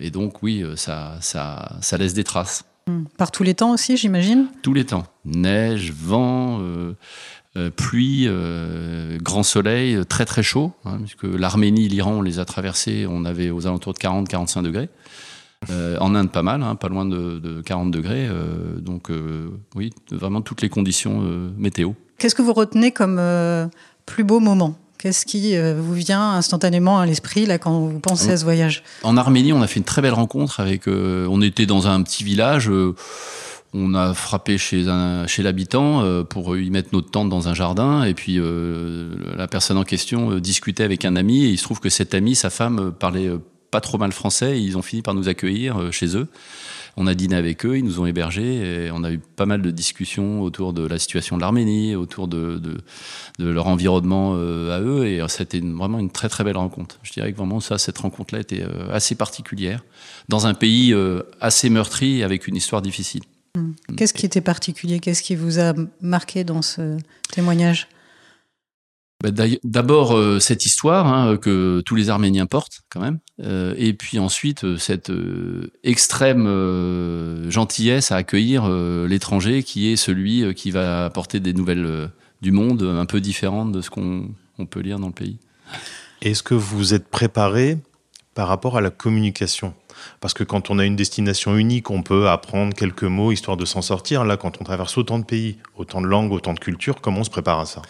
et 0.00 0.10
donc 0.10 0.42
oui, 0.42 0.64
ça, 0.76 1.16
ça, 1.20 1.76
ça 1.80 1.98
laisse 1.98 2.14
des 2.14 2.24
traces. 2.24 2.64
Hmm. 2.86 3.04
Par 3.16 3.30
tous 3.30 3.42
les 3.42 3.54
temps 3.54 3.72
aussi, 3.72 3.96
j'imagine 3.96 4.48
Tous 4.62 4.74
les 4.74 4.84
temps. 4.84 5.04
Neige, 5.24 5.92
vent, 5.92 6.58
euh, 6.60 6.94
euh, 7.56 7.70
pluie, 7.70 8.28
grand 9.22 9.42
soleil, 9.42 10.04
très 10.06 10.24
très 10.24 10.42
chaud, 10.42 10.72
hein, 10.84 10.98
puisque 10.98 11.24
l'Arménie, 11.24 11.88
l'Iran, 11.88 12.14
on 12.14 12.22
les 12.22 12.38
a 12.38 12.44
traversés, 12.44 13.06
on 13.08 13.24
avait 13.24 13.50
aux 13.50 13.66
alentours 13.66 13.94
de 13.94 13.98
40-45 13.98 14.62
degrés. 14.62 14.88
en 15.70 16.14
Inde, 16.14 16.30
pas 16.30 16.42
mal, 16.42 16.62
hein, 16.62 16.74
pas 16.74 16.88
loin 16.88 17.06
de, 17.06 17.38
de 17.38 17.62
40 17.62 17.90
degrés. 17.90 18.28
donc 18.80 19.10
oui, 19.74 19.90
vraiment 20.10 20.42
toutes 20.42 20.60
les 20.60 20.68
conditions 20.68 21.20
météo. 21.56 21.92
Qu'est-ce 22.18 22.34
que 22.34 22.42
vous 22.42 22.52
retenez 22.52 22.92
comme 22.92 23.20
plus 24.04 24.24
beau 24.24 24.40
moment 24.40 24.76
Qu'est-ce 25.04 25.26
qui 25.26 25.54
euh, 25.54 25.78
vous 25.78 25.92
vient 25.92 26.30
instantanément 26.32 26.98
à 26.98 27.04
l'esprit 27.04 27.44
là 27.44 27.58
quand 27.58 27.78
vous 27.78 28.00
pensez 28.00 28.30
à 28.30 28.38
ce 28.38 28.44
voyage? 28.44 28.82
En 29.02 29.18
Arménie, 29.18 29.52
on 29.52 29.60
a 29.60 29.66
fait 29.66 29.78
une 29.78 29.84
très 29.84 30.00
belle 30.00 30.14
rencontre 30.14 30.60
avec. 30.60 30.88
Euh, 30.88 31.26
on 31.28 31.42
était 31.42 31.66
dans 31.66 31.88
un 31.88 32.02
petit 32.02 32.24
village. 32.24 32.70
Euh, 32.70 32.94
on 33.74 33.94
a 33.94 34.14
frappé 34.14 34.56
chez 34.56 34.86
chez 35.26 35.42
l'habitant 35.42 36.24
pour 36.30 36.56
y 36.56 36.70
mettre 36.70 36.88
notre 36.92 37.10
tente 37.10 37.28
dans 37.28 37.48
un 37.48 37.54
jardin 37.54 38.04
et 38.04 38.14
puis 38.14 38.40
la 39.36 39.48
personne 39.48 39.76
en 39.76 39.82
question 39.82 40.38
discutait 40.38 40.84
avec 40.84 41.04
un 41.04 41.16
ami 41.16 41.44
et 41.44 41.48
il 41.48 41.58
se 41.58 41.64
trouve 41.64 41.80
que 41.80 41.90
cet 41.90 42.14
ami, 42.14 42.36
sa 42.36 42.50
femme 42.50 42.92
parlait 42.96 43.32
pas 43.72 43.80
trop 43.80 43.98
mal 43.98 44.12
français 44.12 44.62
ils 44.62 44.78
ont 44.78 44.82
fini 44.82 45.02
par 45.02 45.12
nous 45.14 45.28
accueillir 45.28 45.92
chez 45.92 46.16
eux. 46.16 46.28
On 46.96 47.06
a 47.06 47.14
dîné 47.14 47.36
avec 47.36 47.66
eux, 47.66 47.76
ils 47.76 47.84
nous 47.84 48.00
ont 48.00 48.06
hébergés 48.06 48.86
et 48.86 48.90
on 48.92 49.02
a 49.04 49.10
eu 49.10 49.18
pas 49.18 49.46
mal 49.46 49.62
de 49.62 49.70
discussions 49.70 50.42
autour 50.42 50.72
de 50.72 50.86
la 50.86 50.98
situation 50.98 51.36
de 51.36 51.42
l'Arménie, 51.42 51.96
autour 51.96 52.28
de, 52.28 52.60
leur 53.38 53.66
environnement 53.66 54.34
euh, 54.36 54.76
à 54.76 54.80
eux 54.80 55.06
et 55.06 55.20
c'était 55.28 55.60
vraiment 55.60 55.98
une 55.98 56.10
très 56.10 56.28
très 56.28 56.44
belle 56.44 56.56
rencontre. 56.56 56.98
Je 57.02 57.12
dirais 57.12 57.32
que 57.32 57.36
vraiment 57.36 57.60
ça, 57.60 57.78
cette 57.78 57.98
rencontre-là 57.98 58.40
était 58.40 58.62
euh, 58.62 58.92
assez 58.92 59.14
particulière 59.14 59.84
dans 60.28 60.46
un 60.46 60.54
pays 60.54 60.92
euh, 60.92 61.22
assez 61.40 61.70
meurtri 61.70 62.22
avec 62.22 62.46
une 62.46 62.56
histoire 62.56 62.82
difficile. 62.82 63.22
Qu'est-ce 63.96 64.14
qui 64.14 64.26
était 64.26 64.40
particulier? 64.40 64.98
Qu'est-ce 64.98 65.22
qui 65.22 65.36
vous 65.36 65.60
a 65.60 65.74
marqué 66.00 66.42
dans 66.42 66.62
ce 66.62 66.96
témoignage? 67.32 67.88
Bah, 69.24 69.46
d'abord 69.64 70.14
euh, 70.14 70.38
cette 70.38 70.66
histoire 70.66 71.06
hein, 71.06 71.38
que 71.38 71.80
tous 71.80 71.94
les 71.94 72.10
Arméniens 72.10 72.44
portent 72.44 72.82
quand 72.90 73.00
même, 73.00 73.20
euh, 73.42 73.74
et 73.78 73.94
puis 73.94 74.18
ensuite 74.18 74.64
euh, 74.64 74.76
cette 74.76 75.10
extrême 75.82 76.44
gentillesse 77.48 78.12
à 78.12 78.16
accueillir 78.16 78.68
l'étranger 78.68 79.62
qui 79.62 79.90
est 79.90 79.96
celui 79.96 80.54
qui 80.54 80.70
va 80.70 81.06
apporter 81.06 81.40
des 81.40 81.54
nouvelles 81.54 82.10
du 82.42 82.52
monde 82.52 82.82
un 82.82 83.06
peu 83.06 83.20
différentes 83.20 83.72
de 83.72 83.80
ce 83.80 83.88
qu'on 83.88 84.34
peut 84.68 84.80
lire 84.80 84.98
dans 84.98 85.06
le 85.06 85.12
pays. 85.12 85.38
Est-ce 86.20 86.42
que 86.42 86.54
vous 86.54 86.92
êtes 86.92 87.08
préparé 87.08 87.78
par 88.34 88.48
rapport 88.48 88.76
à 88.76 88.82
la 88.82 88.90
communication? 88.90 89.72
Parce 90.20 90.34
que 90.34 90.44
quand 90.44 90.70
on 90.70 90.78
a 90.78 90.84
une 90.84 90.96
destination 90.96 91.56
unique, 91.56 91.90
on 91.90 92.02
peut 92.02 92.28
apprendre 92.28 92.74
quelques 92.74 93.04
mots 93.04 93.32
histoire 93.32 93.56
de 93.56 93.64
s'en 93.64 93.80
sortir. 93.80 94.24
Là, 94.24 94.36
quand 94.36 94.60
on 94.60 94.64
traverse 94.64 94.98
autant 94.98 95.18
de 95.18 95.24
pays, 95.24 95.56
autant 95.76 96.02
de 96.02 96.06
langues, 96.06 96.32
autant 96.32 96.52
de 96.52 96.60
cultures, 96.60 97.00
comment 97.00 97.20
on 97.20 97.24
se 97.24 97.30
prépare 97.30 97.60
à 97.60 97.66
ça? 97.66 97.80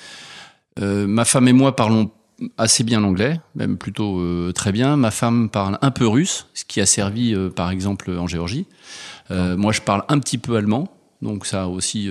Ma 0.80 1.24
femme 1.24 1.48
et 1.48 1.52
moi 1.52 1.76
parlons 1.76 2.10
assez 2.58 2.84
bien 2.84 3.00
l'anglais, 3.00 3.40
même 3.54 3.78
plutôt 3.78 4.18
euh, 4.18 4.52
très 4.52 4.72
bien. 4.72 4.96
Ma 4.96 5.10
femme 5.10 5.48
parle 5.48 5.78
un 5.82 5.90
peu 5.90 6.06
russe, 6.06 6.48
ce 6.54 6.64
qui 6.64 6.80
a 6.80 6.86
servi 6.86 7.34
euh, 7.34 7.50
par 7.50 7.70
exemple 7.70 8.10
en 8.10 8.26
Géorgie. 8.26 8.66
moi, 9.30 9.72
je 9.72 9.80
parle 9.80 10.04
un 10.08 10.18
petit 10.18 10.38
peu 10.38 10.56
allemand, 10.56 10.88
donc 11.22 11.46
ça 11.46 11.64
a 11.64 11.66
aussi 11.66 12.10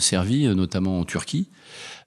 servi, 0.00 0.46
notamment 0.54 1.00
en 1.00 1.04
Turquie. 1.04 1.48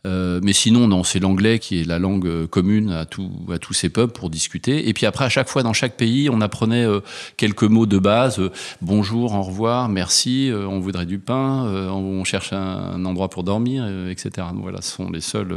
Euh, 0.06 0.42
mais 0.44 0.52
sinon, 0.52 0.88
non, 0.88 1.04
c'est 1.04 1.20
l'anglais 1.20 1.60
qui 1.60 1.80
est 1.80 1.84
la 1.86 1.98
langue 1.98 2.28
euh, 2.28 2.46
commune 2.46 2.92
à, 2.92 3.06
tout, 3.06 3.32
à 3.52 3.58
tous 3.58 3.74
ces 3.74 3.90
peuples 3.90 4.18
pour 4.18 4.30
discuter. 4.30 4.90
Et 4.90 4.94
puis 4.94 5.06
après, 5.06 5.24
à 5.24 5.30
chaque 5.30 5.48
fois, 5.48 5.64
dans 5.64 5.72
chaque 5.72 5.96
pays, 5.96 6.30
on 6.30 6.42
apprenait 6.42 6.84
euh, 6.84 7.00
quelques 7.38 7.64
mots 7.64 7.86
de 7.86 7.98
base. 7.98 8.42
bonjour, 8.82 9.34
au 9.34 9.44
revoir, 9.44 9.88
merci, 9.88 10.52
on 10.54 10.80
voudrait 10.80 11.06
du 11.06 11.20
pain, 11.20 11.64
on 11.64 12.24
cherche 12.24 12.52
un, 12.54 13.06
endroit 13.06 13.30
pour 13.30 13.44
dormir, 13.44 13.86
etc. 14.10 14.48
Donc 14.52 14.62
voilà, 14.62 14.82
ce 14.82 14.92
sont 14.92 15.10
les 15.10 15.22
seuls 15.22 15.56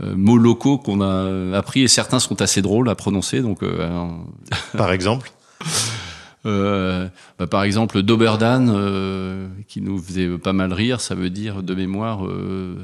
mots 0.00 0.36
locaux 0.36 0.78
qu'on 0.78 1.00
a 1.00 1.56
appris 1.56 1.82
et 1.82 1.88
certains 1.88 2.20
sont 2.20 2.40
assez 2.42 2.62
drôles 2.62 2.88
à 2.88 2.94
prononcer. 2.94 3.40
Donc, 3.40 3.60
Par 4.76 4.92
exemple? 4.92 5.30
Euh, 6.46 7.08
bah, 7.38 7.46
par 7.46 7.64
exemple, 7.64 8.02
Doberdan, 8.02 8.72
euh, 8.72 9.48
qui 9.68 9.80
nous 9.80 9.98
faisait 9.98 10.28
pas 10.38 10.52
mal 10.52 10.72
rire, 10.72 11.00
ça 11.00 11.14
veut 11.14 11.30
dire 11.30 11.62
de 11.62 11.74
mémoire 11.74 12.24
euh, 12.24 12.76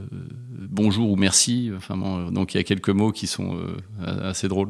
bonjour 0.69 1.11
ou 1.11 1.17
merci. 1.17 1.71
Enfin, 1.77 1.97
donc 2.31 2.55
il 2.55 2.57
y 2.57 2.61
a 2.61 2.65
quelques 2.65 2.91
mots 2.91 3.13
qui 3.13 3.27
sont 3.27 3.57
assez 4.25 4.49
drôles. 4.49 4.69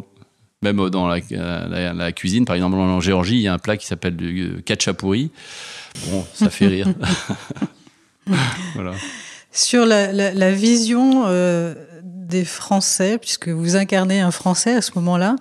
Même 0.63 0.91
dans 0.91 1.09
la, 1.09 2.13
cuisine, 2.13 2.45
par 2.45 2.55
exemple 2.55 2.77
en 2.77 3.01
Géorgie, 3.01 3.37
il 3.37 3.43
y 3.43 3.49
a 3.49 3.55
un 3.55 3.59
plat 3.59 3.77
qui 3.77 3.87
s'appelle 3.87 4.17
du 4.17 4.63
ketchapouri. 4.65 5.31
Bon, 6.09 6.25
ça 6.35 6.51
fait 6.51 6.69
rire. 6.69 6.87
voilà. 8.75 8.93
Sur 9.51 9.85
la, 9.85 10.53
vision 10.53 11.25
des 12.03 12.45
Français, 12.45 13.19
puisque 13.19 13.49
vous 13.49 13.77
incarnez 13.77 14.21
un 14.21 14.31
Français 14.31 14.75
à 14.75 14.83
ce 14.83 14.93
moment-là, 14.97 15.37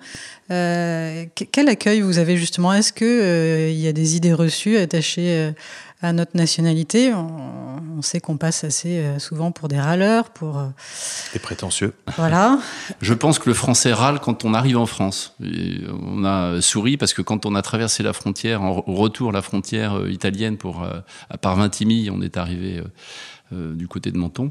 euh, 0.50 1.24
quel 1.34 1.68
accueil 1.68 2.00
vous 2.00 2.18
avez 2.18 2.36
justement? 2.36 2.72
Est-ce 2.72 2.92
qu'il 2.92 3.06
euh, 3.06 3.70
y 3.70 3.88
a 3.88 3.92
des 3.92 4.16
idées 4.16 4.34
reçues 4.34 4.76
attachées 4.76 5.32
euh, 5.34 5.52
à 6.02 6.12
notre 6.12 6.36
nationalité? 6.36 7.14
On, 7.14 7.28
on, 7.98 8.02
sait 8.02 8.20
qu'on 8.20 8.36
passe 8.36 8.64
assez 8.64 8.98
euh, 8.98 9.18
souvent 9.18 9.50
pour 9.52 9.68
des 9.68 9.80
râleurs, 9.80 10.30
pour... 10.30 10.62
Des 11.32 11.38
prétentieux. 11.38 11.94
Voilà. 12.16 12.58
Je 13.00 13.14
pense 13.14 13.38
que 13.38 13.48
le 13.48 13.54
français 13.54 13.92
râle 13.92 14.20
quand 14.20 14.44
on 14.44 14.52
arrive 14.52 14.76
en 14.76 14.86
France. 14.86 15.34
Et 15.42 15.80
on 15.90 16.24
a 16.24 16.60
souri 16.60 16.96
parce 16.96 17.14
que 17.14 17.22
quand 17.22 17.46
on 17.46 17.54
a 17.54 17.62
traversé 17.62 18.02
la 18.02 18.12
frontière, 18.12 18.62
en, 18.62 18.84
au 18.86 18.94
retour 18.94 19.32
la 19.32 19.42
frontière 19.42 20.06
italienne 20.08 20.58
pour, 20.58 20.84
à 21.30 21.38
part 21.38 21.56
Vintimille, 21.56 22.10
on 22.10 22.20
est 22.20 22.36
arrivé 22.36 22.82
euh, 23.52 23.74
du 23.74 23.88
côté 23.88 24.10
de 24.10 24.18
Menton. 24.18 24.50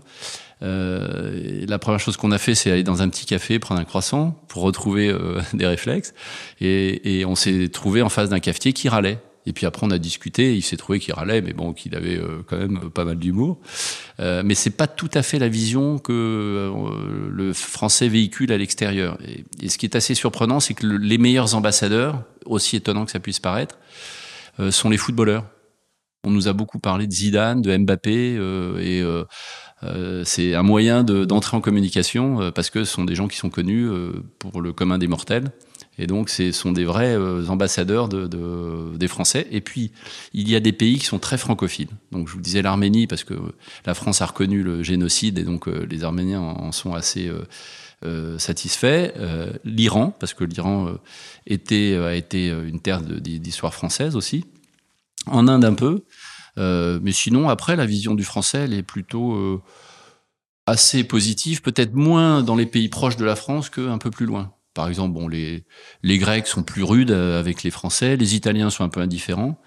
Euh, 0.62 1.66
la 1.68 1.80
première 1.80 2.00
chose 2.00 2.18
qu'on 2.18 2.32
a 2.32 2.38
fait, 2.38 2.56
c'est 2.56 2.72
aller 2.72 2.84
dans 2.84 3.02
un 3.02 3.10
petit 3.10 3.26
café, 3.26 3.60
prendre 3.60 3.82
un 3.82 3.86
croissant 3.86 4.42
pour 4.48 4.62
retrouver 4.64 5.10
euh, 5.10 5.42
des 5.54 5.66
réflexes. 5.66 6.14
Et, 6.60 7.20
et 7.20 7.26
on 7.26 7.36
s'est 7.36 7.70
trouvé 7.70 8.02
en 8.02 8.10
face 8.10 8.30
d'un 8.30 8.40
cafetier 8.40 8.74
qui 8.74 8.90
râlait. 8.90 9.20
Et 9.46 9.54
puis 9.54 9.66
après, 9.66 9.86
on 9.86 9.92
a 9.92 9.98
discuté. 9.98 10.56
Il 10.56 10.62
s'est 10.62 10.78
trouvé 10.78 11.00
qu'il 11.00 11.14
râlait, 11.14 11.42
mais 11.42 11.54
bon, 11.54 11.74
qu'il 11.74 11.96
avait 11.96 12.18
euh, 12.18 12.44
quand 12.46 12.58
même 12.58 12.90
pas 12.94 13.06
mal 13.06 13.18
d'humour. 13.18 13.60
Euh, 14.20 14.44
mais 14.46 14.54
c'est 14.54 14.70
pas 14.70 14.88
tout 14.88 15.10
à 15.14 15.24
fait 15.24 15.40
la 15.40 15.48
vision 15.48 15.98
que 15.98 16.14
euh, 16.14 17.30
le 17.32 17.54
français 17.54 18.08
véhicule 18.08 18.52
à 18.52 18.58
l'extérieur. 18.58 19.18
Et, 19.28 19.46
et, 19.66 19.70
ce 19.70 19.78
qui 19.78 19.86
est 19.86 19.96
assez 19.96 20.14
surprenant, 20.14 20.60
c'est 20.60 20.74
que 20.74 20.86
le, 20.86 20.98
les 20.98 21.18
meilleurs 21.18 21.56
ambassadeurs, 21.56 22.24
aussi 22.46 22.76
étonnant 22.76 23.06
que 23.06 23.12
ça 23.12 23.20
puisse 23.20 23.40
paraître, 23.40 23.78
euh, 24.60 24.72
sont 24.72 24.90
les 24.90 24.98
footballeurs. 24.98 25.46
On 26.24 26.30
nous 26.30 26.48
a 26.48 26.54
beaucoup 26.54 26.78
parlé 26.78 27.08
de 27.08 27.12
Zidane, 27.12 27.64
de 27.64 27.76
Mbappé, 27.76 28.38
euh, 28.38 28.78
et 28.78 29.02
euh, 29.02 29.24
euh, 29.82 30.22
c'est 30.24 30.54
un 30.54 30.62
moyen 30.62 31.04
d'entrer 31.04 31.56
de, 31.56 31.58
en 31.58 31.62
communication 31.62 32.52
parce 32.52 32.70
que 32.70 32.84
ce 32.84 32.94
sont 32.94 33.06
des 33.06 33.16
gens 33.16 33.28
qui 33.28 33.38
sont 33.38 33.50
connus 33.50 33.90
pour 34.38 34.62
le 34.62 34.72
commun 34.72 35.00
des 35.00 35.08
mortels. 35.08 35.52
Et 35.98 36.06
donc, 36.08 36.30
ce 36.30 36.52
sont 36.52 36.72
des 36.72 36.86
vrais 36.86 37.18
ambassadeurs 37.50 38.08
de, 38.08 38.28
de, 38.28 38.96
des 38.98 39.08
Français. 39.08 39.48
Et 39.52 39.62
puis, 39.62 39.92
il 40.34 40.48
y 40.48 40.56
a 40.56 40.60
des 40.60 40.72
pays 40.72 41.00
qui 41.00 41.06
sont 41.06 41.20
très 41.20 41.38
francophiles. 41.38 41.90
Donc, 42.12 42.28
je 42.28 42.34
vous 42.34 42.42
disais 42.42 42.62
l'Arménie 42.62 43.08
parce 43.08 43.24
que 43.24 43.34
la 43.86 43.96
France 43.96 44.22
a 44.22 44.28
reconnu 44.28 44.62
le 44.62 44.84
génocide 44.84 45.40
et 45.40 45.44
donc 45.44 45.66
les 45.66 46.04
Arméniens 46.04 46.40
en 46.40 46.72
sont 46.72 46.94
assez 46.94 47.32
satisfaits. 48.38 49.14
L'Iran, 49.66 50.16
parce 50.20 50.36
que 50.36 50.44
l'Iran 50.44 50.94
était 51.48 51.96
a 51.96 52.14
été 52.14 52.50
une 52.50 52.80
terre 52.80 53.02
d'histoire 53.02 53.74
française 53.74 54.16
aussi 54.16 54.46
en 55.28 55.48
Inde 55.48 55.66
un 55.66 55.74
peu. 55.74 56.04
Euh, 56.58 57.00
mais 57.02 57.12
sinon, 57.12 57.50
après, 57.50 57.76
la 57.76 57.86
vision 57.86 58.16
du 58.16 58.24
français, 58.24 58.60
elle 58.60 58.74
est 58.74 58.84
plutôt 58.84 59.34
euh, 59.34 59.62
assez 60.66 61.04
positive, 61.04 61.62
peut-être 61.62 61.94
moins 61.94 62.44
dans 62.44 62.56
les 62.56 62.66
pays 62.66 62.90
proches 62.90 63.18
de 63.18 63.26
la 63.26 63.36
France 63.36 63.70
qu'un 63.70 63.98
peu 63.98 64.12
plus 64.12 64.26
loin. 64.26 64.54
Par 64.74 64.88
exemple, 64.88 65.14
bon, 65.14 65.28
les, 65.28 65.66
les 66.02 66.18
Grecs 66.18 66.48
sont 66.48 66.64
plus 66.64 66.84
rudes 66.84 67.12
euh, 67.12 67.40
avec 67.40 67.64
les 67.64 67.72
Français, 67.72 68.16
les 68.16 68.36
Italiens 68.36 68.70
sont 68.70 68.84
un 68.84 68.90
peu 68.90 69.02
indifférents, 69.02 69.60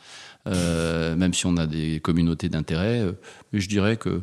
euh, 0.46 1.16
même 1.16 1.34
si 1.34 1.46
on 1.46 1.56
a 1.56 1.66
des 1.66 2.00
communautés 2.00 2.48
d'intérêt. 2.48 3.02
Mais 3.52 3.60
je 3.60 3.68
dirais 3.68 3.96
que 3.96 4.22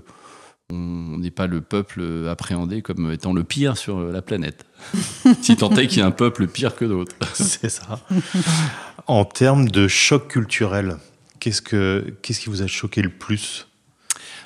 on 0.73 1.17
n'est 1.17 1.31
pas 1.31 1.47
le 1.47 1.59
peuple 1.59 2.01
appréhendé 2.29 2.81
comme 2.81 3.11
étant 3.11 3.33
le 3.33 3.43
pire 3.43 3.75
sur 3.77 3.99
la 3.99 4.21
planète. 4.21 4.65
si 5.41 5.57
tant 5.57 5.69
est 5.75 5.87
qu'il 5.87 5.99
y 5.99 6.01
a 6.01 6.05
un 6.05 6.11
peuple 6.11 6.47
pire 6.47 6.75
que 6.75 6.85
d'autres. 6.85 7.15
C'est 7.33 7.67
ça. 7.67 7.99
En 9.05 9.25
termes 9.25 9.67
de 9.67 9.89
choc 9.89 10.29
culturel, 10.29 10.95
Qu'est-ce, 11.41 11.61
que, 11.63 12.13
qu'est-ce 12.21 12.39
qui 12.39 12.49
vous 12.49 12.61
a 12.61 12.67
choqué 12.67 13.01
le 13.01 13.09
plus? 13.09 13.67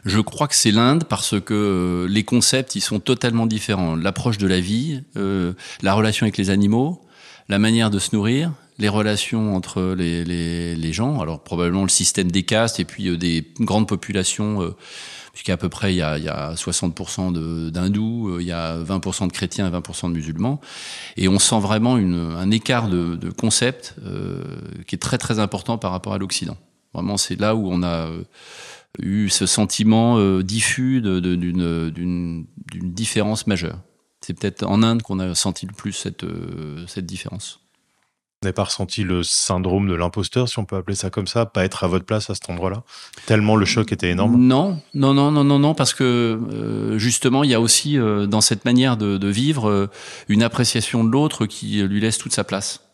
Je 0.05 0.19
crois 0.19 0.47
que 0.47 0.55
c'est 0.55 0.71
l'Inde 0.71 1.03
parce 1.03 1.39
que 1.41 1.53
euh, 1.53 2.07
les 2.07 2.23
concepts 2.23 2.75
ils 2.75 2.81
sont 2.81 2.99
totalement 2.99 3.47
différents. 3.47 3.95
L'approche 3.95 4.37
de 4.37 4.47
la 4.47 4.61
vie, 4.61 5.03
euh, 5.17 5.53
la 5.81 5.93
relation 5.93 6.23
avec 6.23 6.37
les 6.37 6.49
animaux, 6.49 7.01
la 7.49 7.59
manière 7.59 7.89
de 7.89 7.99
se 7.99 8.15
nourrir, 8.15 8.53
les 8.77 8.87
relations 8.87 9.55
entre 9.55 9.93
les, 9.97 10.23
les, 10.23 10.93
gens. 10.93 11.19
Alors 11.19 11.43
probablement 11.43 11.83
le 11.83 11.89
système 11.89 12.31
des 12.31 12.43
castes 12.43 12.79
et 12.79 12.85
puis 12.85 13.09
euh, 13.09 13.17
des 13.17 13.45
grandes 13.59 13.89
populations. 13.89 14.61
Euh, 14.61 14.75
puisqu'à 15.35 15.57
peu 15.57 15.67
près 15.67 15.93
il 15.93 15.97
y 15.97 16.01
a, 16.01 16.17
il 16.17 16.23
y 16.23 16.29
a 16.29 16.53
60% 16.53 17.69
d'hindous, 17.69 18.29
euh, 18.29 18.37
il 18.39 18.47
y 18.47 18.53
a 18.53 18.77
20% 18.77 19.27
de 19.27 19.33
chrétiens 19.33 19.67
et 19.67 19.69
20% 19.69 20.07
de 20.07 20.13
musulmans, 20.13 20.61
et 21.17 21.27
on 21.27 21.39
sent 21.39 21.59
vraiment 21.59 21.97
une, 21.97 22.15
un 22.15 22.49
écart 22.51 22.87
de, 22.87 23.17
de 23.17 23.29
concept 23.29 23.95
euh, 24.05 24.41
qui 24.87 24.95
est 24.95 24.99
très 24.99 25.17
très 25.17 25.39
important 25.39 25.77
par 25.77 25.91
rapport 25.91 26.13
à 26.13 26.17
l'Occident. 26.17 26.55
Vraiment, 26.95 27.17
c'est 27.17 27.39
là 27.39 27.55
où 27.55 27.69
on 27.69 27.83
a 27.83 28.07
euh, 28.07 28.23
eu 28.99 29.29
ce 29.29 29.45
sentiment 29.45 30.17
euh, 30.17 30.43
diffus 30.43 31.01
d'une 31.01 32.45
différence 32.71 33.47
majeure. 33.47 33.79
C'est 34.21 34.33
peut-être 34.33 34.63
en 34.63 34.81
Inde 34.81 35.01
qu'on 35.01 35.19
a 35.19 35.35
senti 35.35 35.65
le 35.65 35.73
plus 35.73 35.91
cette, 35.91 36.23
euh, 36.23 36.85
cette 36.87 37.05
différence. 37.05 37.59
Vous 38.41 38.47
n'avez 38.47 38.53
pas 38.53 38.63
ressenti 38.63 39.03
le 39.03 39.23
syndrome 39.23 39.87
de 39.87 39.93
l'imposteur, 39.93 40.47
si 40.47 40.59
on 40.59 40.65
peut 40.65 40.75
appeler 40.75 40.95
ça 40.95 41.09
comme 41.09 41.27
ça, 41.27 41.45
pas 41.45 41.65
être 41.65 41.83
à 41.83 41.87
votre 41.87 42.05
place 42.05 42.29
à 42.29 42.35
cet 42.35 42.49
endroit-là? 42.49 42.83
Tellement 43.25 43.55
le 43.55 43.65
choc 43.65 43.91
était 43.91 44.09
énorme? 44.09 44.37
Non, 44.37 44.79
non, 44.93 45.13
non, 45.13 45.31
non, 45.31 45.43
non, 45.43 45.59
non 45.59 45.73
parce 45.73 45.93
que 45.93 46.39
euh, 46.53 46.97
justement, 46.97 47.43
il 47.43 47.49
y 47.49 47.53
a 47.53 47.61
aussi 47.61 47.97
dans 47.97 48.41
cette 48.41 48.65
manière 48.65 48.97
de, 48.97 49.17
de 49.17 49.27
vivre 49.27 49.89
une 50.27 50.43
appréciation 50.43 51.03
de 51.03 51.09
l'autre 51.09 51.45
qui 51.45 51.81
lui 51.83 51.99
laisse 51.99 52.17
toute 52.17 52.33
sa 52.33 52.43
place. 52.43 52.84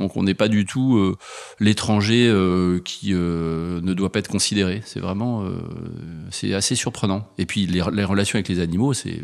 Donc 0.00 0.16
on 0.16 0.22
n'est 0.22 0.34
pas 0.34 0.48
du 0.48 0.64
tout 0.64 0.96
euh, 0.96 1.16
l'étranger 1.60 2.26
euh, 2.26 2.80
qui 2.82 3.12
euh, 3.12 3.82
ne 3.82 3.92
doit 3.92 4.10
pas 4.10 4.18
être 4.18 4.28
considéré. 4.28 4.82
C'est 4.84 4.98
vraiment, 4.98 5.44
c'est 6.30 6.54
assez 6.54 6.74
surprenant. 6.74 7.28
Et 7.38 7.46
puis 7.46 7.66
les, 7.66 7.82
relations 7.82 8.36
avec 8.36 8.48
les 8.48 8.60
animaux, 8.60 8.94
c'est 8.94 9.20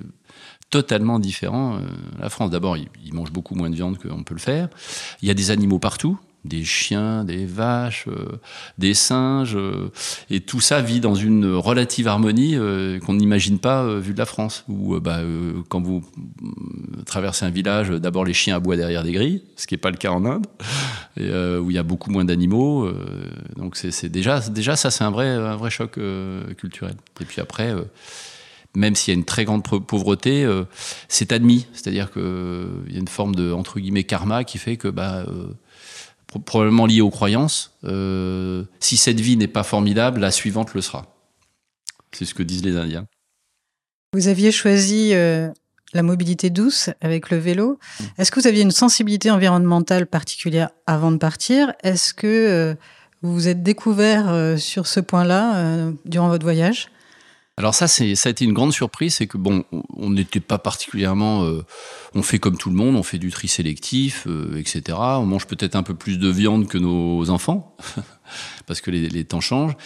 totalement 0.70 1.18
différent. 1.18 1.80
la 2.20 2.28
France, 2.28 2.50
d'abord, 2.50 2.76
ils 2.76 3.14
mangent 3.14 3.32
beaucoup 3.32 3.54
moins 3.54 3.70
de 3.70 3.74
viande 3.74 3.98
qu'on 3.98 4.22
peut 4.22 4.34
le 4.34 4.40
faire. 4.40 4.68
Il 5.22 5.28
y 5.28 5.30
a 5.30 5.34
des 5.34 5.50
animaux 5.50 5.78
partout 5.78 6.18
des 6.46 6.64
chiens, 6.64 7.24
des 7.24 7.44
vaches, 7.44 8.06
euh, 8.08 8.38
des 8.78 8.94
singes, 8.94 9.56
euh, 9.56 9.90
et 10.30 10.40
tout 10.40 10.60
ça 10.60 10.80
vit 10.80 11.00
dans 11.00 11.14
une 11.14 11.46
relative 11.54 12.08
harmonie 12.08 12.54
euh, 12.54 12.98
qu'on 13.00 13.14
n'imagine 13.14 13.58
pas 13.58 13.86
vu 13.98 14.12
de 14.12 14.18
la 14.18 14.26
France. 14.26 14.64
Où 14.68 14.98
bah, 15.00 15.20
quand 15.68 15.80
vous 15.80 16.04
traversez 17.04 17.44
un 17.44 17.50
village, 17.50 17.90
d'abord 17.90 18.24
les 18.24 18.34
chiens 18.34 18.56
aboient 18.56 18.76
derrière 18.76 19.02
des 19.02 19.12
grilles, 19.12 19.42
ce 19.56 19.66
qui 19.66 19.74
n'est 19.74 19.78
pas 19.78 19.90
le 19.90 19.96
cas 19.96 20.10
en 20.10 20.24
Inde, 20.24 20.46
où 21.18 21.70
il 21.70 21.74
y 21.74 21.78
a 21.78 21.82
beaucoup 21.82 22.10
moins 22.10 22.24
d'animaux. 22.24 22.90
donc 23.56 23.76
c'est 23.76 24.08
déjà, 24.08 24.40
déjà 24.40 24.76
ça, 24.76 24.90
c'est 24.90 25.04
un 25.04 25.10
vrai, 25.10 25.28
un 25.28 25.56
vrai 25.56 25.70
choc 25.70 25.98
culturel. 26.56 26.94
Et 27.20 27.24
puis 27.24 27.40
après 27.40 27.74
même 28.74 28.94
s'il 28.94 29.12
y 29.12 29.16
a 29.16 29.18
une 29.18 29.24
très 29.24 29.44
grande 29.44 29.62
pauvreté, 29.62 30.46
c'est 31.08 31.32
admis. 31.32 31.66
C'est-à-dire 31.72 32.10
qu'il 32.12 32.22
y 32.90 32.96
a 32.96 33.00
une 33.00 33.08
forme 33.08 33.34
de 33.34 33.52
entre 33.52 33.80
guillemets 33.80 34.04
karma 34.04 34.44
qui 34.44 34.58
fait 34.58 34.76
que 34.76 34.88
bah, 34.88 35.24
probablement 36.44 36.86
lié 36.86 37.00
aux 37.00 37.10
croyances. 37.10 37.76
Euh, 37.84 38.64
si 38.80 38.96
cette 38.96 39.20
vie 39.20 39.36
n'est 39.36 39.48
pas 39.48 39.62
formidable, 39.62 40.20
la 40.20 40.30
suivante 40.30 40.74
le 40.74 40.80
sera. 40.80 41.06
C'est 42.12 42.24
ce 42.24 42.34
que 42.34 42.42
disent 42.42 42.64
les 42.64 42.76
Indiens. 42.76 43.06
Vous 44.12 44.28
aviez 44.28 44.52
choisi 44.52 45.10
euh, 45.12 45.48
la 45.92 46.02
mobilité 46.02 46.50
douce 46.50 46.90
avec 47.00 47.30
le 47.30 47.38
vélo. 47.38 47.78
Est-ce 48.18 48.30
que 48.30 48.40
vous 48.40 48.46
aviez 48.46 48.62
une 48.62 48.70
sensibilité 48.70 49.30
environnementale 49.30 50.06
particulière 50.06 50.70
avant 50.86 51.12
de 51.12 51.18
partir? 51.18 51.72
Est-ce 51.82 52.14
que 52.14 52.26
euh, 52.26 52.74
vous 53.22 53.34
vous 53.34 53.48
êtes 53.48 53.62
découvert 53.62 54.58
sur 54.58 54.86
ce 54.86 55.00
point-là 55.00 55.90
durant 56.04 56.28
votre 56.28 56.44
voyage? 56.44 56.90
Alors 57.58 57.74
ça, 57.74 57.88
ça 57.88 58.04
a 58.04 58.28
été 58.28 58.44
une 58.44 58.52
grande 58.52 58.74
surprise, 58.74 59.14
c'est 59.14 59.26
que 59.26 59.38
bon, 59.38 59.64
on 59.96 60.10
n'était 60.10 60.40
pas 60.40 60.58
particulièrement, 60.58 61.44
euh, 61.44 61.64
on 62.16 62.22
fait 62.22 62.38
comme 62.38 62.56
tout 62.56 62.70
le 62.70 62.76
monde, 62.76 62.96
on 62.96 63.02
fait 63.02 63.18
du 63.18 63.30
tri 63.30 63.46
sélectif, 63.46 64.26
euh, 64.26 64.56
etc. 64.56 64.96
On 64.98 65.26
mange 65.26 65.46
peut-être 65.46 65.76
un 65.76 65.82
peu 65.82 65.94
plus 65.94 66.18
de 66.18 66.28
viande 66.28 66.66
que 66.66 66.78
nos 66.78 67.28
enfants 67.28 67.76
parce 68.66 68.80
que 68.80 68.90
les, 68.90 69.24
temps 69.24 69.40
changent. 69.40 69.76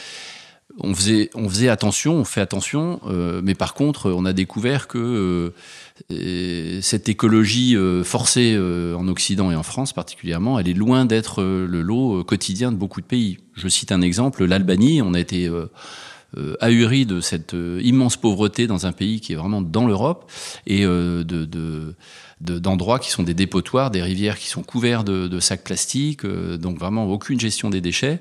On 0.79 0.95
faisait, 0.95 1.31
on 1.35 1.49
faisait 1.49 1.69
attention, 1.69 2.15
on 2.15 2.25
fait 2.25 2.41
attention, 2.41 3.01
euh, 3.09 3.41
mais 3.43 3.57
par 3.57 3.75
contre, 3.75 4.13
on 4.13 4.25
a 4.25 4.33
découvert 4.33 4.87
que 4.87 5.53
euh, 6.13 6.81
cette 6.81 7.09
écologie 7.09 7.77
forcée 8.05 8.57
en 8.57 9.09
Occident 9.09 9.51
et 9.51 9.57
en 9.57 9.65
France 9.65 9.93
particulièrement, 9.93 10.61
elle 10.61 10.69
est 10.69 10.75
loin 10.75 11.05
d'être 11.07 11.43
le 11.43 11.83
lot 11.83 12.23
quotidien 12.23 12.71
de 12.71 12.77
beaucoup 12.77 13.01
de 13.01 13.07
pays. 13.07 13.39
Je 13.55 13.67
cite 13.67 13.91
un 13.91 14.01
exemple, 14.01 14.45
l'Albanie, 14.45 15.03
on 15.03 15.13
a 15.15 15.19
été 15.21 15.51
ahuri 16.61 17.07
de 17.07 17.21
cette 17.21 17.55
euh, 17.55 17.81
immense 17.83 18.17
pauvreté 18.17 18.67
dans 18.67 18.87
un 18.87 18.93
pays 18.93 19.21
qui 19.21 19.33
est 19.33 19.37
vraiment 19.37 19.63
dans 19.63 19.87
l'Europe 19.87 20.31
et 20.67 20.85
euh, 20.85 21.25
de, 21.25 21.45
de 21.45 21.95
d'endroits 22.41 22.99
de, 22.99 23.05
qui 23.05 23.11
sont 23.11 23.23
des 23.23 23.35
dépotoirs, 23.35 23.91
des 23.91 24.03
rivières 24.03 24.39
qui 24.39 24.49
sont 24.49 24.63
couverts 24.63 25.05
de, 25.05 25.41
sacs 25.41 25.63
plastiques, 25.63 26.25
euh, 26.25 26.57
donc 26.57 26.79
vraiment 26.79 27.05
aucune 27.05 27.39
gestion 27.39 27.69
des 27.69 27.81
déchets. 27.81 28.21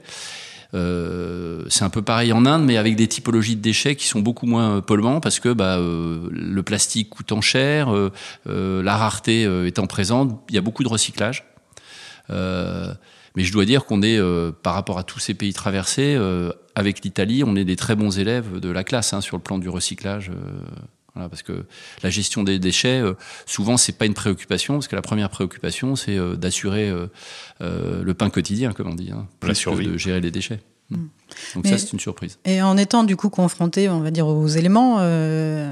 Euh, 0.75 1.63
c'est 1.67 1.83
un 1.83 1.89
peu 1.89 2.01
pareil 2.01 2.31
en 2.31 2.45
Inde, 2.45 2.63
mais 2.63 2.77
avec 2.77 2.95
des 2.95 3.07
typologies 3.07 3.55
de 3.55 3.61
déchets 3.61 3.95
qui 3.95 4.05
sont 4.05 4.19
beaucoup 4.19 4.45
moins 4.45 4.81
polluants 4.81 5.19
parce 5.19 5.39
que 5.39 5.51
bah, 5.51 5.77
euh, 5.77 6.29
le 6.31 6.63
plastique 6.63 7.09
coûtant 7.09 7.41
cher, 7.41 7.91
euh, 7.93 8.83
la 8.83 8.97
rareté 8.97 9.47
étant 9.65 9.87
présente, 9.87 10.39
il 10.49 10.55
y 10.55 10.57
a 10.57 10.61
beaucoup 10.61 10.83
de 10.83 10.89
recyclage. 10.89 11.45
Mais 13.39 13.45
je 13.45 13.53
dois 13.53 13.63
dire 13.63 13.85
qu'on 13.85 14.01
est, 14.01 14.19
par 14.63 14.73
rapport 14.73 14.97
à 14.97 15.03
tous 15.03 15.19
ces 15.19 15.33
pays 15.33 15.53
traversés, 15.53 16.19
avec 16.75 17.05
l'Italie, 17.05 17.45
on 17.45 17.55
est 17.55 17.63
des 17.63 17.77
très 17.77 17.95
bons 17.95 18.19
élèves 18.19 18.59
de 18.59 18.69
la 18.69 18.83
classe 18.83 19.13
hein, 19.13 19.21
sur 19.21 19.37
le 19.37 19.41
plan 19.41 19.57
du 19.59 19.69
recyclage. 19.69 20.29
Voilà, 21.15 21.29
parce 21.29 21.41
que 21.41 21.63
la 22.03 22.09
gestion 22.09 22.43
des 22.43 22.59
déchets, 22.59 23.01
souvent, 23.45 23.77
c'est 23.77 23.97
pas 23.97 24.05
une 24.07 24.13
préoccupation, 24.13 24.73
parce 24.73 24.89
que 24.89 24.97
la 24.97 25.01
première 25.01 25.29
préoccupation, 25.29 25.95
c'est 25.95 26.17
d'assurer 26.35 26.93
le 27.61 28.13
pain 28.13 28.29
quotidien, 28.29 28.73
comme 28.73 28.89
on 28.89 28.95
dit, 28.95 29.11
hein, 29.11 29.25
la 29.41 29.53
survie. 29.53 29.87
de 29.87 29.97
gérer 29.97 30.19
les 30.19 30.31
déchets. 30.31 30.59
Mm. 30.89 30.97
Donc 31.55 31.67
ça, 31.67 31.77
c'est 31.77 31.93
une 31.93 31.99
surprise. 31.99 32.39
Et 32.45 32.61
en 32.61 32.77
étant 32.77 33.03
du 33.03 33.15
coup 33.15 33.29
confronté, 33.29 33.89
on 33.89 33.99
va 33.99 34.11
dire, 34.11 34.27
aux 34.27 34.47
éléments, 34.47 34.97
euh, 34.99 35.71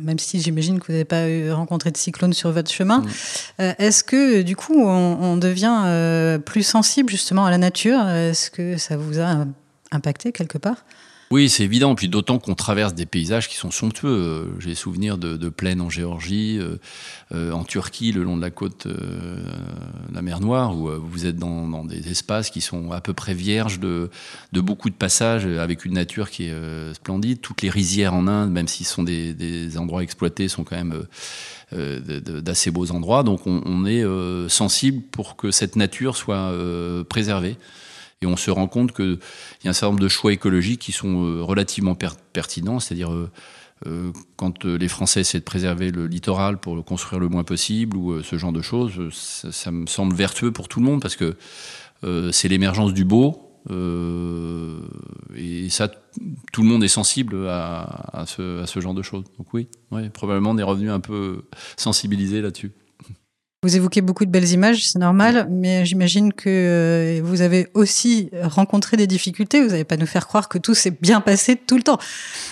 même 0.00 0.18
si 0.18 0.40
j'imagine 0.40 0.80
que 0.80 0.86
vous 0.86 0.92
n'avez 0.92 1.04
pas 1.04 1.24
rencontré 1.54 1.90
de 1.90 1.96
cyclone 1.96 2.32
sur 2.32 2.52
votre 2.52 2.70
chemin, 2.70 3.00
mm. 3.00 3.06
euh, 3.60 3.72
est-ce 3.78 4.04
que 4.04 4.42
du 4.42 4.56
coup, 4.56 4.80
on, 4.80 5.36
devient 5.36 5.82
euh, 5.86 6.38
plus 6.38 6.62
sensible 6.62 7.10
justement 7.10 7.46
à 7.46 7.50
la 7.50 7.58
nature? 7.58 8.08
Est-ce 8.08 8.50
que 8.50 8.76
ça 8.76 8.96
vous 8.96 9.20
a 9.20 9.46
impacté 9.92 10.32
quelque 10.32 10.58
part? 10.58 10.84
Oui, 11.30 11.50
c'est 11.50 11.64
évident. 11.64 11.94
Puis 11.94 12.08
d'autant 12.08 12.38
qu'on 12.38 12.54
traverse 12.54 12.94
des 12.94 13.04
paysages 13.04 13.48
qui 13.48 13.56
sont 13.56 13.70
somptueux. 13.70 14.08
Euh, 14.08 14.60
j'ai 14.60 14.74
souvenir 14.74 15.18
de, 15.18 15.36
de, 15.36 15.48
plaines 15.50 15.82
en 15.82 15.90
Géorgie, 15.90 16.58
euh, 16.58 16.78
euh, 17.34 17.52
en 17.52 17.64
Turquie, 17.64 18.12
le 18.12 18.22
long 18.22 18.36
de 18.36 18.40
la 18.40 18.50
côte 18.50 18.86
de 18.86 19.44
la 20.12 20.22
mer 20.22 20.40
Noire, 20.40 20.74
où 20.74 20.88
vous 21.02 21.26
êtes 21.26 21.36
dans, 21.36 21.84
des 21.84 22.10
espaces 22.10 22.48
qui 22.48 22.62
sont 22.62 22.92
à 22.92 23.02
peu 23.02 23.12
près 23.12 23.34
vierges 23.34 23.78
de, 23.78 24.10
beaucoup 24.54 24.88
de 24.88 24.94
passages, 24.94 25.44
avec 25.44 25.84
une 25.84 25.94
nature 25.94 26.30
qui 26.30 26.44
est 26.44 26.94
splendide. 26.94 27.40
Toutes 27.40 27.60
les 27.62 27.70
rizières 27.70 28.14
en 28.14 28.26
Inde, 28.26 28.50
même 28.50 28.68
s'ils 28.68 28.86
sont 28.86 29.02
des, 29.02 29.34
des, 29.34 29.76
endroits 29.76 30.02
exploités, 30.02 30.48
sont 30.48 30.64
quand 30.64 30.76
même 30.76 31.04
d'assez 31.72 32.70
beaux 32.70 32.90
endroits. 32.90 33.22
Donc 33.22 33.46
on, 33.46 33.62
on 33.66 33.84
est 33.84 34.04
sensible 34.48 35.02
pour 35.10 35.36
que 35.36 35.50
cette 35.50 35.76
nature 35.76 36.16
soit 36.16 36.52
préservée. 37.08 37.56
Et 38.20 38.26
on 38.26 38.36
se 38.36 38.50
rend 38.50 38.66
compte 38.66 38.92
qu'il 38.92 39.18
y 39.64 39.68
a 39.68 39.70
un 39.70 39.72
certain 39.72 39.88
nombre 39.88 40.00
de 40.00 40.08
choix 40.08 40.32
écologiques 40.32 40.80
qui 40.80 40.92
sont 40.92 41.24
euh, 41.24 41.42
relativement 41.42 41.94
pertinents, 41.94 42.80
c'est-à-dire 42.80 43.12
euh, 43.12 43.30
euh, 43.86 44.12
quand 44.36 44.64
les 44.64 44.88
Français 44.88 45.20
essaient 45.20 45.38
de 45.38 45.44
préserver 45.44 45.92
le 45.92 46.08
littoral 46.08 46.58
pour 46.58 46.74
le 46.74 46.82
construire 46.82 47.20
le 47.20 47.28
moins 47.28 47.44
possible 47.44 47.96
ou 47.96 48.20
ce 48.24 48.36
genre 48.36 48.52
de 48.52 48.60
choses, 48.60 48.92
ça, 49.12 49.70
me 49.70 49.86
semble 49.86 50.16
vertueux 50.16 50.50
pour 50.50 50.66
tout 50.66 50.80
le 50.80 50.86
monde 50.86 51.00
parce 51.00 51.14
que 51.14 51.36
c'est 52.32 52.48
l'émergence 52.48 52.92
du 52.92 53.04
beau. 53.04 53.52
et 53.70 55.70
ça, 55.70 55.88
tout 56.52 56.62
le 56.62 56.68
monde 56.68 56.82
est 56.82 56.88
sensible 56.88 57.46
à, 57.48 58.24
ce, 58.26 58.80
genre 58.80 58.94
de 58.94 59.02
choses. 59.02 59.24
Donc 59.38 59.54
oui, 59.54 59.68
oui 59.92 60.08
probablement 60.08 60.50
on 60.50 60.58
est 60.58 60.64
revenu 60.64 60.90
un 60.90 61.00
peu 61.00 61.44
sensibilisé 61.76 62.40
là-dessus. 62.40 62.72
Vous 63.64 63.74
évoquez 63.74 64.02
beaucoup 64.02 64.24
de 64.24 64.30
belles 64.30 64.50
images, 64.50 64.86
c'est 64.86 65.00
normal, 65.00 65.48
mais 65.50 65.84
j'imagine 65.84 66.32
que 66.32 66.48
euh, 66.48 67.20
vous 67.24 67.42
avez 67.42 67.66
aussi 67.74 68.30
rencontré 68.40 68.96
des 68.96 69.08
difficultés. 69.08 69.60
Vous 69.60 69.70
n'allez 69.70 69.82
pas 69.82 69.96
nous 69.96 70.06
faire 70.06 70.28
croire 70.28 70.48
que 70.48 70.58
tout 70.58 70.74
s'est 70.74 70.96
bien 71.02 71.20
passé 71.20 71.56
tout 71.56 71.76
le 71.76 71.82
temps. 71.82 71.98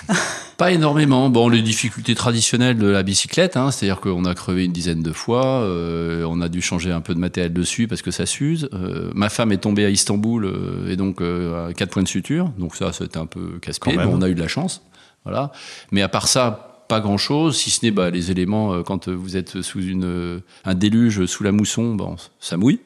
Pas 0.56 0.72
énormément. 0.72 1.30
Bon, 1.30 1.48
les 1.48 1.62
difficultés 1.62 2.16
traditionnelles 2.16 2.76
de 2.76 2.88
la 2.88 3.04
bicyclette, 3.04 3.56
hein, 3.56 3.70
c'est-à-dire 3.70 4.00
qu'on 4.00 4.24
a 4.24 4.34
crevé 4.34 4.64
une 4.64 4.72
dizaine 4.72 5.00
de 5.00 5.12
fois, 5.12 5.60
euh, 5.60 6.24
on 6.28 6.40
a 6.40 6.48
dû 6.48 6.60
changer 6.60 6.90
un 6.90 7.00
peu 7.00 7.14
de 7.14 7.20
matériel 7.20 7.52
dessus 7.52 7.86
parce 7.86 8.02
que 8.02 8.10
ça 8.10 8.26
s'use. 8.26 8.68
Euh, 8.72 9.12
ma 9.14 9.28
femme 9.28 9.52
est 9.52 9.58
tombée 9.58 9.84
à 9.84 9.90
Istanbul 9.90 10.52
et 10.88 10.96
donc 10.96 11.20
à 11.20 11.72
quatre 11.72 11.90
points 11.90 12.02
de 12.02 12.08
suture, 12.08 12.48
donc 12.58 12.74
ça 12.74 12.92
c'était 12.92 13.18
un 13.18 13.26
peu 13.26 13.60
casse-pied. 13.62 13.96
on 13.96 14.22
a 14.22 14.28
eu 14.28 14.34
de 14.34 14.40
la 14.40 14.48
chance, 14.48 14.82
voilà. 15.22 15.52
Mais 15.92 16.02
à 16.02 16.08
part 16.08 16.26
ça, 16.26 16.75
pas 16.88 17.00
grand 17.00 17.18
chose, 17.18 17.56
si 17.56 17.70
ce 17.70 17.84
n'est 17.84 17.90
bah, 17.90 18.10
les 18.10 18.30
éléments 18.30 18.72
euh, 18.72 18.82
quand 18.82 19.08
vous 19.08 19.36
êtes 19.36 19.62
sous 19.62 19.82
une, 19.82 20.04
euh, 20.04 20.40
un 20.64 20.74
déluge 20.74 21.26
sous 21.26 21.44
la 21.44 21.52
mousson, 21.52 21.96
ça 22.40 22.56
mouille. 22.56 22.80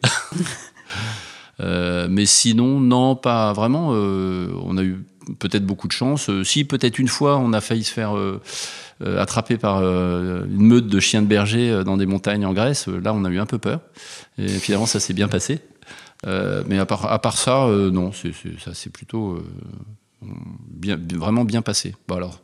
euh, 1.60 2.06
mais 2.10 2.26
sinon, 2.26 2.80
non, 2.80 3.16
pas 3.16 3.52
vraiment. 3.52 3.90
Euh, 3.92 4.52
on 4.62 4.78
a 4.78 4.82
eu 4.82 5.04
peut-être 5.38 5.64
beaucoup 5.64 5.86
de 5.86 5.92
chance. 5.92 6.30
si 6.42 6.64
peut-être 6.64 6.98
une 6.98 7.08
fois, 7.08 7.38
on 7.38 7.52
a 7.52 7.60
failli 7.60 7.84
se 7.84 7.92
faire 7.92 8.14
attraper 9.00 9.58
par 9.58 9.80
une 9.80 10.60
meute 10.60 10.88
de 10.88 10.98
chiens 10.98 11.22
de 11.22 11.26
berger 11.28 11.84
dans 11.84 11.96
des 11.96 12.06
montagnes 12.06 12.44
en 12.44 12.52
Grèce. 12.52 12.88
Là, 12.88 13.12
on 13.14 13.24
a 13.24 13.30
eu 13.30 13.38
un 13.38 13.46
peu 13.46 13.58
peur. 13.58 13.80
Et 14.38 14.48
finalement, 14.48 14.86
ça 14.86 14.98
s'est 14.98 15.12
bien 15.12 15.28
passé. 15.28 15.60
mais 16.26 16.78
à 16.78 16.86
part, 16.86 17.38
ça, 17.38 17.68
non, 17.92 18.10
c'est, 18.12 18.32
ça 18.58 18.74
s'est 18.74 18.90
plutôt 18.90 19.40
bien, 20.68 20.98
vraiment 21.14 21.44
bien 21.44 21.62
passé. 21.62 21.94
Bon 22.08 22.16
alors 22.16 22.40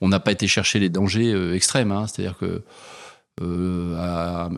on 0.00 0.08
n'a 0.08 0.20
pas 0.20 0.32
été 0.32 0.46
chercher 0.46 0.78
les 0.78 0.88
dangers 0.88 1.32
euh, 1.32 1.54
extrêmes. 1.54 1.92
Hein. 1.92 2.06
C'est-à-dire 2.06 2.36
que 2.38 2.62
euh, 3.42 3.96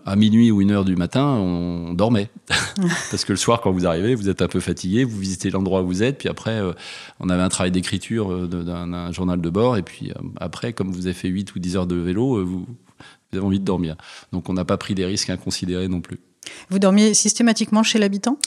à, 0.04 0.16
minuit 0.16 0.50
ou 0.50 0.60
une 0.60 0.70
heure 0.70 0.84
du 0.84 0.96
matin, 0.96 1.24
on 1.24 1.94
dormait. 1.94 2.30
Parce 3.10 3.24
que 3.24 3.32
le 3.32 3.38
soir, 3.38 3.60
quand 3.62 3.72
vous 3.72 3.86
arrivez, 3.86 4.14
vous 4.14 4.28
êtes 4.28 4.42
un 4.42 4.48
peu 4.48 4.60
fatigué, 4.60 5.04
vous 5.04 5.18
visitez 5.18 5.50
l'endroit 5.50 5.82
où 5.82 5.86
vous 5.86 6.02
êtes, 6.02 6.18
puis 6.18 6.28
après, 6.28 6.60
euh, 6.60 6.72
on 7.18 7.30
avait 7.30 7.42
un 7.42 7.48
travail 7.48 7.70
d'écriture 7.70 8.46
d'un 8.48 9.12
journal 9.12 9.40
de 9.40 9.50
bord, 9.50 9.78
et 9.78 9.82
puis 9.82 10.12
après, 10.38 10.74
comme 10.74 10.92
vous 10.92 11.06
avez 11.06 11.14
fait 11.14 11.28
8 11.28 11.54
ou 11.54 11.58
10 11.58 11.76
heures 11.76 11.86
de 11.86 11.96
vélo, 11.96 12.44
vous, 12.44 12.66
avez 13.32 13.42
envie 13.42 13.60
de 13.60 13.64
dormir. 13.64 13.96
Donc 14.32 14.50
on 14.50 14.52
n'a 14.52 14.66
pas 14.66 14.76
pris 14.76 14.94
des 14.94 15.06
risques 15.06 15.30
inconsidérés 15.30 15.88
non 15.88 16.02
plus. 16.02 16.20
Vous 16.68 16.78
dormiez 16.78 17.14
systématiquement 17.14 17.82
chez 17.82 17.98
l'habitant? 17.98 18.38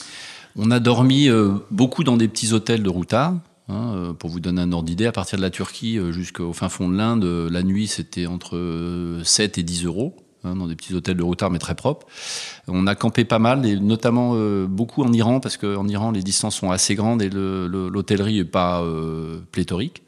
On 0.54 0.70
a 0.70 0.78
dormi 0.78 1.28
beaucoup 1.70 2.04
dans 2.04 2.16
des 2.16 2.28
petits 2.28 2.52
hôtels 2.52 2.82
de 2.82 2.88
routard. 2.88 3.34
Hein, 3.70 3.94
euh, 3.94 4.12
pour 4.12 4.30
vous 4.30 4.40
donner 4.40 4.62
un 4.62 4.72
ordre 4.72 4.86
d'idée, 4.86 5.06
à 5.06 5.12
partir 5.12 5.38
de 5.38 5.42
la 5.42 5.50
Turquie 5.50 5.98
euh, 5.98 6.10
jusqu'au 6.10 6.52
fin 6.52 6.68
fond 6.68 6.88
de 6.88 6.96
l'Inde, 6.96 7.24
euh, 7.24 7.48
la 7.50 7.62
nuit 7.62 7.86
c'était 7.86 8.26
entre 8.26 9.20
7 9.22 9.58
et 9.58 9.62
10 9.62 9.84
euros. 9.84 10.16
Hein, 10.42 10.56
dans 10.56 10.66
des 10.66 10.74
petits 10.74 10.94
hôtels 10.94 11.18
de 11.18 11.22
routard 11.22 11.50
mais 11.50 11.58
très 11.58 11.74
propres. 11.74 12.06
On 12.66 12.86
a 12.86 12.94
campé 12.94 13.26
pas 13.26 13.38
mal, 13.38 13.66
et 13.66 13.78
notamment 13.78 14.34
beaucoup 14.64 15.02
en 15.02 15.12
Iran, 15.12 15.38
parce 15.38 15.58
qu'en 15.58 15.86
Iran 15.86 16.12
les 16.12 16.22
distances 16.22 16.56
sont 16.56 16.70
assez 16.70 16.94
grandes 16.94 17.20
et 17.20 17.28
l'hôtellerie 17.28 18.38
n'est 18.38 18.44
pas 18.46 18.82
pléthorique. 19.52 20.02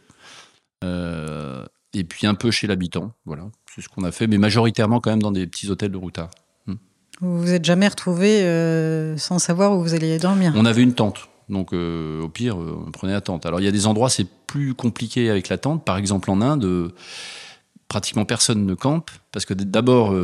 et 0.82 2.04
puis 2.04 2.26
un 2.26 2.32
peu 2.32 2.50
chez 2.50 2.66
l'habitant, 2.66 3.12
voilà, 3.26 3.42
c'est 3.74 3.82
ce 3.82 3.90
qu'on 3.90 4.04
a 4.04 4.10
fait, 4.10 4.26
mais 4.26 4.38
majoritairement 4.38 5.00
quand 5.00 5.10
même 5.10 5.22
dans 5.22 5.32
des 5.32 5.46
petits 5.46 5.68
hôtels 5.68 5.92
de 5.92 5.98
routard. 5.98 6.30
Hmm. 6.66 6.76
Vous 7.20 7.38
vous 7.38 7.52
êtes 7.52 7.66
jamais 7.66 7.88
retrouvé 7.88 8.40
sans 9.18 9.38
savoir 9.38 9.76
où 9.76 9.82
vous 9.82 9.92
alliez 9.92 10.18
dormir? 10.18 10.54
On 10.56 10.64
avait 10.64 10.82
une 10.82 10.94
tente. 10.94 11.28
Donc, 11.52 11.72
euh, 11.72 12.22
au 12.22 12.28
pire, 12.28 12.60
euh, 12.60 12.86
prenez 12.92 13.12
la 13.12 13.20
tente. 13.20 13.44
Alors, 13.46 13.60
il 13.60 13.64
y 13.64 13.68
a 13.68 13.72
des 13.72 13.86
endroits, 13.86 14.08
c'est 14.08 14.26
plus 14.46 14.74
compliqué 14.74 15.30
avec 15.30 15.48
la 15.48 15.58
tente. 15.58 15.84
Par 15.84 15.98
exemple, 15.98 16.30
en 16.30 16.40
Inde, 16.40 16.64
euh, 16.64 16.88
pratiquement 17.88 18.24
personne 18.24 18.64
ne 18.64 18.74
campe. 18.74 19.10
Parce 19.32 19.44
que 19.44 19.54
d'abord, 19.54 20.14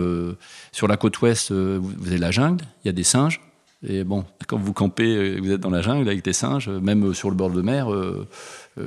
sur 0.73 0.89
la 0.89 0.97
côte 0.97 1.21
ouest, 1.21 1.53
vous 1.53 2.07
avez 2.07 2.19
la 2.19 2.31
jungle, 2.31 2.65
il 2.85 2.89
y 2.89 2.91
a 2.91 2.93
des 2.93 3.05
singes. 3.05 3.41
Et 3.87 4.05
bon, 4.05 4.25
quand 4.47 4.59
vous 4.59 4.73
campez, 4.73 5.39
vous 5.39 5.53
êtes 5.53 5.61
dans 5.61 5.71
la 5.71 5.83
jungle 5.83 6.09
avec 6.09 6.25
des 6.25 6.33
singes, 6.33 6.69
même 6.69 7.15
sur 7.15 7.31
le 7.31 7.37
bord 7.37 7.51
de 7.51 7.63
mer, 7.63 7.89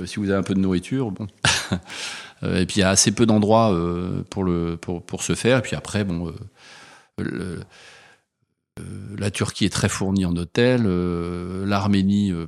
si 0.06 0.20
vous 0.20 0.30
avez 0.30 0.38
un 0.38 0.44
peu 0.44 0.54
de 0.54 0.60
nourriture, 0.60 1.10
bon. 1.12 1.28
et 2.44 2.66
puis, 2.68 2.78
il 2.78 2.80
y 2.80 2.84
a 2.84 2.90
assez 2.90 3.12
peu 3.12 3.26
d'endroits 3.26 3.76
pour, 4.30 5.24
se 5.24 5.34
faire. 5.34 5.60
Et 5.60 5.62
puis 5.62 5.76
après, 5.76 6.04
bon. 6.04 6.32
La 9.18 9.32
Turquie 9.32 9.66
est 9.66 9.70
très 9.70 9.90
fournie 9.90 10.26
en 10.26 10.36
hôtels, 10.36 10.84
euh, 10.86 11.66
l'Arménie 11.66 12.32
euh, 12.32 12.48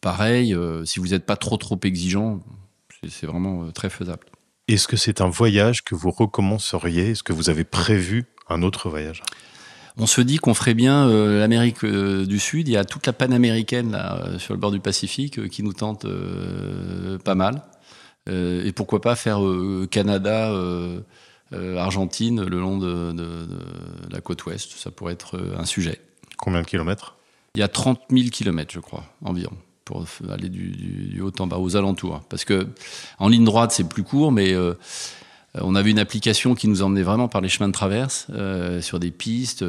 pareil. 0.00 0.56
si 0.84 1.00
vous 1.00 1.08
n'êtes 1.08 1.26
pas 1.26 1.36
trop 1.36 1.56
trop 1.56 1.78
exigeant, 1.82 2.40
c'est 3.08 3.26
vraiment 3.26 3.70
très 3.72 3.90
faisable. 3.90 4.26
Est-ce 4.68 4.86
que 4.86 4.96
c'est 4.96 5.20
un 5.20 5.28
voyage 5.28 5.82
que 5.82 5.94
vous 5.94 6.10
recommenceriez? 6.10 7.10
Est-ce 7.10 7.22
que 7.22 7.32
vous 7.32 7.50
avez 7.50 7.64
prévu 7.64 8.26
un 8.48 8.62
autre 8.62 8.88
voyage? 8.88 9.22
On 9.96 10.06
se 10.06 10.20
dit 10.20 10.36
qu'on 10.36 10.54
ferait 10.54 10.74
bien 10.74 11.08
l'Amérique 11.08 11.84
du 11.84 12.38
Sud. 12.38 12.68
Il 12.68 12.72
y 12.72 12.76
a 12.76 12.84
toute 12.84 13.06
la 13.06 13.12
panaméricaine 13.12 13.90
là, 13.90 14.38
sur 14.38 14.54
le 14.54 14.60
bord 14.60 14.70
du 14.70 14.78
Pacifique 14.78 15.48
qui 15.48 15.64
nous 15.64 15.72
tente 15.72 16.06
pas 17.24 17.34
mal. 17.34 17.62
et 18.28 18.72
pourquoi 18.72 19.00
pas 19.00 19.16
faire 19.16 19.40
Canada, 19.90 20.52
euh, 20.52 21.00
Argentine, 21.52 22.44
le 22.44 22.60
long 22.60 22.78
de, 22.78 23.14
la 24.10 24.20
côte 24.20 24.44
ouest. 24.46 24.72
Ça 24.76 24.90
pourrait 24.90 25.14
être 25.14 25.36
euh, 25.36 25.58
un 25.58 25.64
sujet. 25.64 26.00
Combien 26.36 26.62
de 26.62 26.66
kilomètres? 26.66 27.16
Il 27.54 27.60
y 27.60 27.62
a 27.62 27.68
30 27.68 28.00
000 28.10 28.28
kilomètres, 28.28 28.72
je 28.72 28.80
crois, 28.80 29.04
environ, 29.24 29.56
pour 29.84 30.06
aller 30.30 30.48
du, 30.48 31.20
haut 31.20 31.32
en 31.38 31.46
bas, 31.46 31.58
aux 31.58 31.76
alentours. 31.76 32.20
Parce 32.28 32.44
que 32.44 32.68
en 33.18 33.28
ligne 33.28 33.44
droite, 33.44 33.72
c'est 33.72 33.88
plus 33.88 34.04
court, 34.04 34.30
mais 34.30 34.52
euh, 34.52 34.74
on 35.54 35.74
avait 35.74 35.90
une 35.90 35.98
application 35.98 36.54
qui 36.54 36.68
nous 36.68 36.82
emmenait 36.82 37.02
vraiment 37.02 37.26
par 37.26 37.40
les 37.40 37.48
chemins 37.48 37.68
de 37.68 37.72
traverse, 37.72 38.28
sur 38.80 39.00
des 39.00 39.10
pistes, 39.10 39.64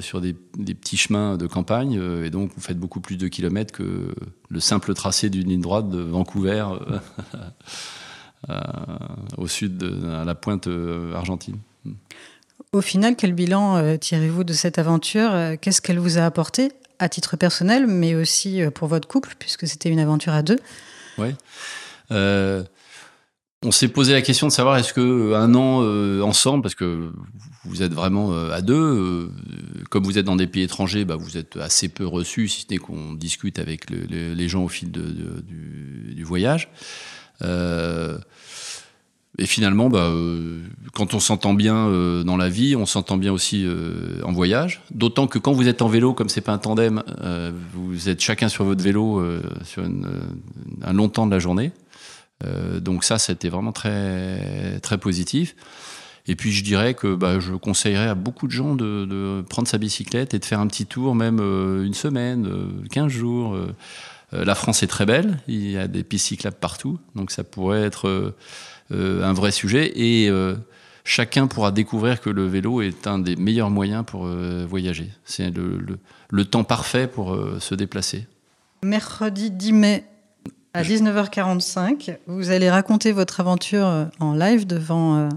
sur 0.00 0.20
des, 0.20 0.32
petits 0.32 0.96
chemins 0.96 1.36
de 1.36 1.46
campagne. 1.46 2.00
et 2.24 2.30
donc, 2.30 2.52
vous 2.54 2.62
faites 2.62 2.78
beaucoup 2.78 3.00
plus 3.00 3.16
de 3.16 3.28
kilomètres 3.28 3.74
que 3.74 4.14
le 4.48 4.60
simple 4.60 4.94
tracé 4.94 5.28
d'une 5.28 5.48
ligne 5.48 5.60
droite 5.60 5.90
de 5.90 5.98
Vancouver. 5.98 6.64
Euh, 8.48 8.54
au 9.38 9.48
sud, 9.48 9.76
de, 9.76 10.08
à 10.08 10.24
la 10.24 10.36
pointe 10.36 10.68
euh, 10.68 11.12
argentine. 11.14 11.58
Au 12.72 12.80
final, 12.80 13.16
quel 13.16 13.32
bilan 13.32 13.76
euh, 13.76 13.96
tirez-vous 13.96 14.44
de 14.44 14.52
cette 14.52 14.78
aventure 14.78 15.32
Qu'est-ce 15.60 15.82
qu'elle 15.82 15.98
vous 15.98 16.18
a 16.18 16.22
apporté 16.22 16.70
à 17.00 17.08
titre 17.08 17.36
personnel, 17.36 17.88
mais 17.88 18.14
aussi 18.14 18.60
pour 18.74 18.86
votre 18.86 19.08
couple, 19.08 19.34
puisque 19.38 19.66
c'était 19.66 19.88
une 19.88 19.98
aventure 19.98 20.32
à 20.32 20.42
deux? 20.42 20.58
Oui. 21.18 21.34
on 22.10 23.72
s'est 23.72 23.88
posé 23.88 24.12
la 24.12 24.22
question 24.22 24.46
de 24.46 24.52
savoir 24.52 24.76
est-ce 24.76 24.92
que 24.92 25.34
un 25.34 25.54
an 25.54 25.82
ensemble, 26.22 26.62
parce 26.62 26.76
que 26.76 27.10
vous 27.64 27.82
êtes 27.82 27.92
vraiment 27.92 28.32
à 28.50 28.62
deux, 28.62 29.30
comme 29.90 30.04
vous 30.04 30.18
êtes 30.18 30.24
dans 30.24 30.36
des 30.36 30.46
pays 30.46 30.62
étrangers, 30.62 31.04
bah, 31.04 31.16
vous 31.16 31.36
êtes 31.36 31.56
assez 31.56 31.88
peu 31.88 32.06
reçus, 32.06 32.48
si 32.48 32.62
ce 32.62 32.66
n'est 32.70 32.78
qu'on 32.78 33.12
discute 33.12 33.58
avec 33.58 33.90
les 33.90 34.48
gens 34.48 34.62
au 34.62 34.68
fil 34.68 34.90
de, 34.90 35.42
du, 35.42 36.14
du, 36.14 36.24
voyage. 36.24 36.70
Et 39.38 39.46
finalement, 39.46 39.90
bah, 39.90 40.06
euh, 40.06 40.62
quand 40.94 41.12
on 41.12 41.20
s'entend 41.20 41.52
bien 41.52 41.88
euh, 41.88 42.22
dans 42.24 42.38
la 42.38 42.48
vie, 42.48 42.74
on 42.74 42.86
s'entend 42.86 43.18
bien 43.18 43.32
aussi 43.32 43.64
euh, 43.66 44.22
en 44.24 44.32
voyage. 44.32 44.82
D'autant 44.90 45.26
que 45.26 45.38
quand 45.38 45.52
vous 45.52 45.68
êtes 45.68 45.82
en 45.82 45.88
vélo, 45.88 46.14
comme 46.14 46.30
c'est 46.30 46.40
pas 46.40 46.52
un 46.52 46.58
tandem, 46.58 47.02
vous 47.74 48.08
êtes 48.08 48.20
chacun 48.20 48.48
sur 48.48 48.64
votre 48.64 48.82
vélo 48.82 49.22
sur 49.64 49.84
un 49.84 50.92
long 50.92 51.08
temps 51.08 51.26
de 51.26 51.32
la 51.32 51.38
journée. 51.38 51.72
donc 52.80 53.04
ça, 53.04 53.18
c'était 53.18 53.48
vraiment 53.48 53.72
très 53.72 54.80
très 54.80 54.98
positif. 54.98 55.54
Et 56.28 56.34
puis 56.34 56.50
je 56.50 56.64
dirais 56.64 56.94
que 56.94 57.14
bah, 57.14 57.38
je 57.38 57.54
conseillerais 57.54 58.08
à 58.08 58.14
beaucoup 58.14 58.46
de 58.46 58.52
gens 58.52 58.74
de, 58.74 59.44
prendre 59.48 59.68
sa 59.68 59.78
bicyclette 59.78 60.34
et 60.34 60.38
de 60.38 60.44
faire 60.44 60.60
un 60.60 60.66
petit 60.66 60.86
tour, 60.86 61.14
même 61.14 61.40
une 61.40 61.94
semaine, 61.94 62.48
15 62.90 63.08
jours. 63.08 63.56
La 64.32 64.54
France 64.54 64.82
est 64.82 64.88
très 64.88 65.06
belle, 65.06 65.38
il 65.46 65.70
y 65.70 65.78
a 65.78 65.86
des 65.86 66.02
pistes 66.02 66.26
cyclables 66.26 66.56
partout, 66.56 66.98
donc 67.14 67.30
ça 67.30 67.44
pourrait 67.44 67.82
être 67.82 68.34
euh, 68.92 69.24
un 69.24 69.32
vrai 69.32 69.50
sujet 69.50 69.92
et 69.96 70.28
euh, 70.30 70.54
chacun 71.02 71.48
pourra 71.48 71.72
découvrir 71.72 72.20
que 72.20 72.30
le 72.30 72.46
vélo 72.46 72.82
est 72.82 73.08
un 73.08 73.18
des 73.18 73.34
meilleurs 73.34 73.70
moyens 73.70 74.04
pour 74.06 74.26
euh, 74.26 74.64
voyager. 74.68 75.10
C'est 75.24 75.50
le, 75.50 76.44
temps 76.44 76.62
parfait 76.62 77.08
pour 77.08 77.36
se 77.58 77.74
déplacer. 77.74 78.28
Mercredi 78.84 79.50
10 79.50 79.72
mai 79.72 80.04
à 80.72 80.82
19h45, 80.84 82.18
vous 82.28 82.50
allez 82.50 82.70
raconter 82.70 83.10
votre 83.10 83.40
aventure 83.40 84.08
en 84.20 84.34
live 84.34 84.68
devant 84.68 85.28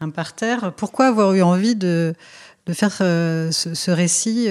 un, 0.00 0.10
parterre. 0.10 0.72
Pourquoi 0.76 1.06
avoir 1.06 1.32
eu 1.32 1.42
envie 1.42 1.74
de, 1.74 2.14
faire 2.72 2.92
ce, 2.92 3.90
récit 3.90 4.46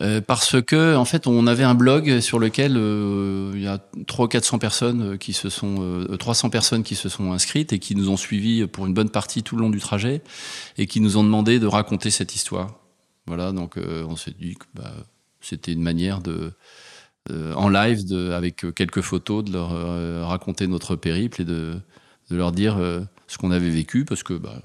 euh, 0.00 0.20
parce 0.20 0.62
que 0.62 0.94
en 0.94 1.04
fait 1.04 1.26
on 1.26 1.46
avait 1.46 1.64
un 1.64 1.74
blog 1.74 2.20
sur 2.20 2.38
lequel 2.38 2.76
euh, 2.76 3.50
il 3.54 3.62
y 3.62 3.66
a 3.66 3.78
300 4.06 4.28
400 4.28 4.58
personnes 4.58 5.02
euh, 5.02 5.16
qui 5.16 5.32
se 5.32 5.48
sont 5.48 6.06
300 6.18 6.50
personnes 6.50 6.84
qui 6.84 6.94
se 6.94 7.08
sont 7.08 7.32
inscrites 7.32 7.72
et 7.72 7.80
qui 7.80 7.96
nous 7.96 8.08
ont 8.08 8.16
suivis 8.16 8.66
pour 8.66 8.86
une 8.86 8.94
bonne 8.94 9.10
partie 9.10 9.42
tout 9.42 9.56
le 9.56 9.62
long 9.62 9.70
du 9.70 9.80
trajet 9.80 10.22
et 10.76 10.86
qui 10.86 11.00
nous 11.00 11.16
ont 11.16 11.24
demandé 11.24 11.58
de 11.58 11.66
raconter 11.66 12.10
cette 12.10 12.34
histoire. 12.34 12.78
Voilà, 13.26 13.52
donc 13.52 13.76
on 13.76 14.16
s'est 14.16 14.34
dit 14.38 14.54
que 14.54 14.64
bah, 14.74 14.90
c'était 15.40 15.72
une 15.72 15.82
manière 15.82 16.20
de 16.20 16.52
en 17.30 17.68
live 17.68 18.10
avec 18.32 18.64
quelques 18.74 19.02
photos 19.02 19.44
de 19.44 19.52
leur 19.52 20.26
raconter 20.26 20.66
notre 20.66 20.96
périple 20.96 21.42
et 21.42 21.44
de, 21.44 21.78
de 22.30 22.36
leur 22.36 22.52
dire 22.52 22.78
ce 23.26 23.36
qu'on 23.36 23.50
avait 23.50 23.68
vécu 23.68 24.06
parce 24.06 24.22
que 24.22 24.32
bah, 24.32 24.62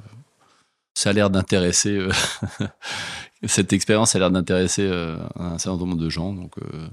ça 0.93 1.09
a 1.09 1.13
l'air 1.13 1.29
d'intéresser 1.29 1.99
cette 3.47 3.73
expérience 3.73 4.15
a 4.15 4.19
l'air 4.19 4.31
d'intéresser 4.31 4.83
euh, 4.83 5.17
un 5.37 5.57
certain 5.57 5.77
nombre 5.77 5.97
de 5.97 6.09
gens. 6.09 6.33
Donc, 6.33 6.53
euh, 6.57 6.87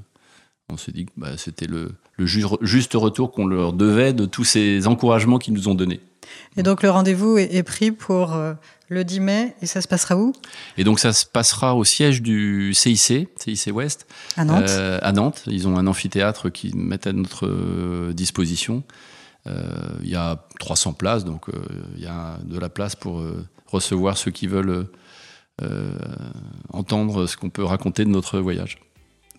on 0.69 0.77
s'est 0.77 0.93
dit 0.93 1.07
que 1.07 1.13
bah, 1.17 1.37
c'était 1.37 1.67
le, 1.67 1.95
juste 2.61 2.95
retour 2.95 3.33
qu'on 3.33 3.47
leur 3.47 3.73
devait 3.73 4.13
de 4.13 4.25
tous 4.27 4.45
ces 4.45 4.87
encouragements 4.87 5.39
qu'ils 5.39 5.55
nous 5.55 5.69
ont 5.69 5.75
donnés. 5.75 6.01
Et 6.57 6.63
donc, 6.63 6.83
le 6.83 6.91
rendez-vous 6.91 7.39
est, 7.39 7.63
pris 7.63 7.91
pour 7.91 8.35
euh, 8.35 8.55
le 8.89 9.05
10 9.05 9.21
mai. 9.21 9.55
Et 9.63 9.67
ça 9.67 9.81
se 9.81 9.89
passera 9.89 10.17
où? 10.17 10.33
Et 10.77 10.85
donc, 10.85 11.01
ça 11.01 11.13
se 11.13 11.27
passera 11.27 11.75
au 11.75 11.85
siège 11.85 12.23
du 12.23 12.73
CIC, 12.75 13.29
CIC 13.37 13.75
Ouest. 13.75 14.07
À 14.37 14.45
Nantes 14.45 14.71
À 14.71 15.13
Nantes. 15.13 15.43
Ils 15.47 15.67
ont 15.67 15.77
un 15.77 15.87
amphithéâtre 15.87 16.51
qu'ils 16.51 16.77
mettent 16.77 17.07
à 17.07 17.13
notre 17.13 18.13
disposition. 18.13 18.85
Il 19.47 20.09
y 20.09 20.15
a 20.15 20.45
300 20.61 20.93
places, 20.93 21.25
donc 21.25 21.47
il 21.97 22.03
y 22.03 22.07
a 22.07 22.39
de 22.45 22.59
la 22.59 22.69
place 22.69 22.95
pour 22.95 23.25
recevoir 23.71 24.17
ceux 24.17 24.31
qui 24.31 24.47
veulent 24.47 24.87
euh, 25.63 25.91
entendre 26.73 27.27
ce 27.27 27.37
qu'on 27.37 27.51
peut 27.51 27.65
raconter 27.65 28.05
de 28.05 28.11
notre 28.11 28.39
voyage. 28.39 28.79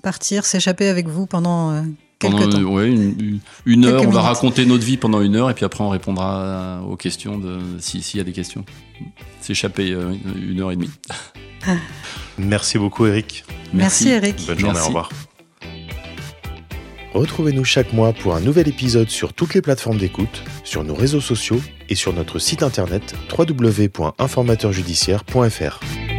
Partir, 0.03 0.45
s'échapper 0.45 0.87
avec 0.87 1.07
vous 1.07 1.25
pendant 1.25 1.71
euh, 1.71 1.81
quelques 2.19 2.33
pendant, 2.33 2.49
temps. 2.49 2.81
une, 3.65 3.85
heure, 3.85 4.03
on 4.03 4.11
va 4.11 4.21
raconter 4.21 4.65
notre 4.65 4.83
vie 4.83 4.97
pendant 4.97 5.21
une 5.21 5.35
heure 5.35 5.49
et 5.49 5.53
puis 5.55 5.65
après 5.65 5.83
on 5.83 5.89
répondra 5.89 6.83
aux 6.87 6.95
questions 6.95 7.39
de 7.39 7.59
s'il 7.79 8.17
y 8.17 8.19
a 8.19 8.23
des 8.23 8.33
questions. 8.33 8.65
S'échapper 9.41 9.93
euh, 9.93 10.13
une 10.35 10.61
heure 10.61 10.71
et 10.71 10.75
demie. 10.75 10.91
Merci 12.37 12.77
beaucoup 12.77 13.05
Eric. 13.07 13.43
Merci, 13.73 14.09
Eric. 14.09 14.45
Bonne 14.45 14.59
journée, 14.59 14.79
au 14.79 14.87
revoir. 14.87 15.09
Retrouvez-nous 17.13 17.65
chaque 17.65 17.93
mois 17.93 18.13
pour 18.13 18.33
un 18.35 18.39
nouvel 18.39 18.67
épisode 18.67 19.09
sur 19.09 19.33
toutes 19.33 19.53
les 19.53 19.61
plateformes 19.61 19.97
d'écoute, 19.97 20.43
sur 20.63 20.83
nos 20.83 20.95
réseaux 20.95 21.21
sociaux 21.21 21.61
et 21.89 21.95
sur 21.95 22.13
notre 22.13 22.39
site 22.39 22.63
internet 22.63 23.13
www.informateurjudiciaire.fr. 23.37 26.10